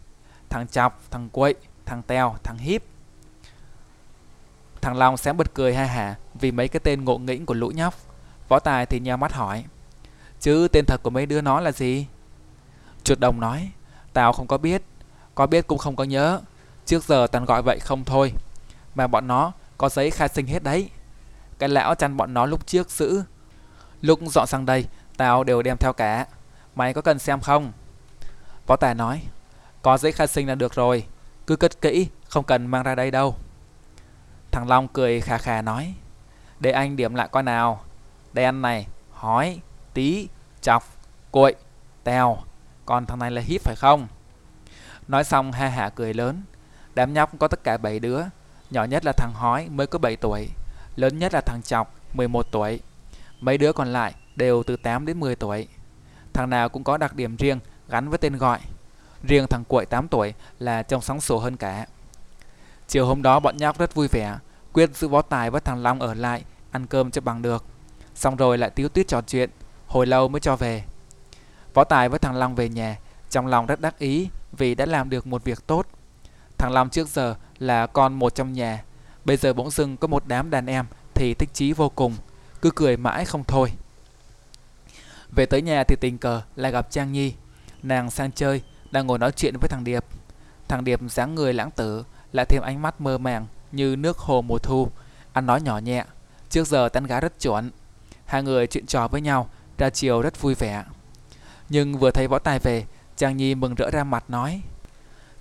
[0.49, 1.55] thằng chọc, thằng quậy,
[1.87, 2.83] thằng teo, thằng hiếp.
[4.81, 7.69] Thằng Long sáng bật cười ha hả vì mấy cái tên ngộ nghĩnh của lũ
[7.75, 7.95] nhóc.
[8.49, 9.65] Võ Tài thì nheo mắt hỏi.
[10.41, 12.07] Chứ tên thật của mấy đứa nó là gì?
[13.05, 13.71] Chuột đồng nói.
[14.13, 14.83] Tao không có biết.
[15.35, 16.41] Có biết cũng không có nhớ.
[16.87, 18.33] Trước giờ tao gọi vậy không thôi.
[18.95, 20.91] Mà bọn nó có giấy khai sinh hết đấy.
[21.59, 23.23] Cái lão chăn bọn nó lúc trước giữ.
[24.01, 26.27] Lúc dọn sang đây, tao đều đem theo cả.
[26.75, 27.73] Mày có cần xem không?
[28.67, 29.23] Võ Tài nói,
[29.83, 31.07] có giấy khai sinh là được rồi,
[31.47, 33.37] cứ cất kỹ, không cần mang ra đây đâu.
[34.51, 35.95] Thằng Long cười khà khà nói,
[36.59, 37.85] để anh điểm lại coi nào.
[38.33, 39.61] Đen này, hói,
[39.95, 40.29] tí,
[40.61, 40.85] chọc,
[41.33, 41.55] cội,
[42.05, 42.39] Tèo,
[42.87, 44.07] còn thằng này là hít phải không?
[45.09, 46.43] Nói xong ha hả cười lớn.
[46.95, 48.23] Đám nhóc có tất cả 7 đứa.
[48.71, 50.49] Nhỏ nhất là thằng Hói mới có 7 tuổi.
[50.97, 52.81] Lớn nhất là thằng Chọc 11 tuổi.
[53.41, 55.69] Mấy đứa còn lại đều từ 8 đến 10 tuổi.
[56.33, 57.59] Thằng nào cũng có đặc điểm riêng
[57.89, 58.61] gắn với tên gọi.
[59.23, 61.87] Riêng thằng Cuội 8 tuổi là trông sóng sổ hơn cả.
[62.89, 64.39] Chiều hôm đó bọn nhóc rất vui vẻ,
[64.73, 67.65] quyết giữ võ tài với thằng Long ở lại ăn cơm cho bằng được.
[68.15, 69.51] Xong rồi lại tiếu tuyết trò chuyện,
[69.87, 70.85] hồi lâu mới cho về.
[71.75, 72.97] Võ Tài với thằng Long về nhà,
[73.31, 75.87] trong lòng rất đắc ý vì đã làm được một việc tốt.
[76.61, 78.85] Thằng Long trước giờ là con một trong nhà,
[79.25, 82.17] bây giờ bỗng dưng có một đám đàn em thì thích chí vô cùng,
[82.63, 83.73] cứ cười mãi không thôi.
[85.31, 87.35] Về tới nhà thì tình cờ lại gặp Trang Nhi.
[87.83, 90.05] Nàng sang chơi, đang ngồi nói chuyện với thằng Điệp.
[90.69, 94.43] Thằng Điệp dáng người lãng tử, lại thêm ánh mắt mơ màng như nước hồ
[94.43, 94.89] mùa thu,
[95.33, 96.05] ăn nói nhỏ nhẹ.
[96.51, 97.71] Trước giờ tán gái rất chuẩn.
[98.25, 99.49] Hai người chuyện trò với nhau,
[99.79, 100.85] ra chiều rất vui vẻ.
[101.69, 102.87] Nhưng vừa thấy võ tài về,
[103.17, 104.63] Trang Nhi mừng rỡ ra mặt nói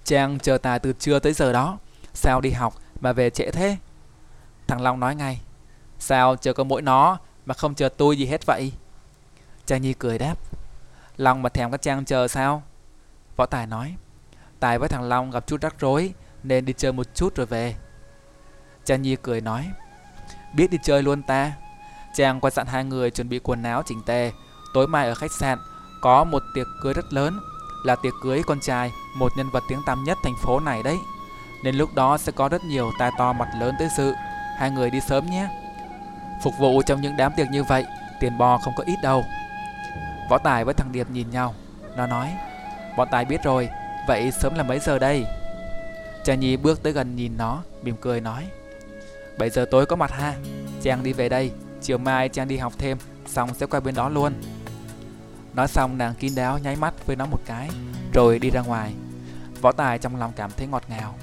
[0.03, 1.77] Trang chờ tài từ trưa tới giờ đó,
[2.13, 3.77] sao đi học mà về trễ thế?
[4.67, 5.41] Thằng Long nói ngay.
[5.99, 8.71] Sao chờ có mỗi nó mà không chờ tôi gì hết vậy?
[9.65, 10.35] Trang Nhi cười đáp.
[11.17, 12.63] Long mà thèm các Trang chờ sao?
[13.35, 13.95] Võ Tài nói.
[14.59, 17.75] Tài với thằng Long gặp chút rắc rối Nên đi chơi một chút rồi về.
[18.85, 19.69] Trang Nhi cười nói.
[20.55, 21.51] Biết đi chơi luôn ta.
[22.15, 24.31] Trang qua dặn hai người chuẩn bị quần áo chỉnh tề.
[24.73, 25.59] Tối mai ở khách sạn
[26.01, 27.39] Có một tiệc cưới rất lớn.
[27.83, 30.97] Là tiệc cưới con trai, Một nhân vật tiếng tăm nhất thành phố này đấy.
[31.63, 34.13] Nên lúc đó sẽ có rất nhiều tai to mặt lớn tới sự.
[34.57, 35.47] Hai người đi sớm nhé.
[36.43, 37.85] Phục vụ trong những đám tiệc như vậy,
[38.19, 39.23] Tiền bò không có ít đâu.
[40.29, 41.55] Võ Tài với thằng Điệp nhìn nhau.
[41.97, 42.29] Nó nói
[42.97, 43.69] Bọn Tài biết rồi,
[44.07, 45.25] Vậy sớm là mấy giờ đây?
[46.23, 48.47] Cha Nhi bước tới gần nhìn nó, Mỉm cười nói
[49.37, 50.35] 7 giờ tối có mặt ha.
[50.81, 51.51] Trang đi về đây,
[51.81, 54.33] Chiều mai Trang đi học thêm, Xong sẽ qua bên đó luôn.
[55.53, 57.69] Nói xong nàng kín đáo nháy mắt với nó một cái,
[58.13, 58.93] Rồi đi ra ngoài.
[59.61, 61.15] Võ Tài trong lòng cảm thấy ngọt ngào.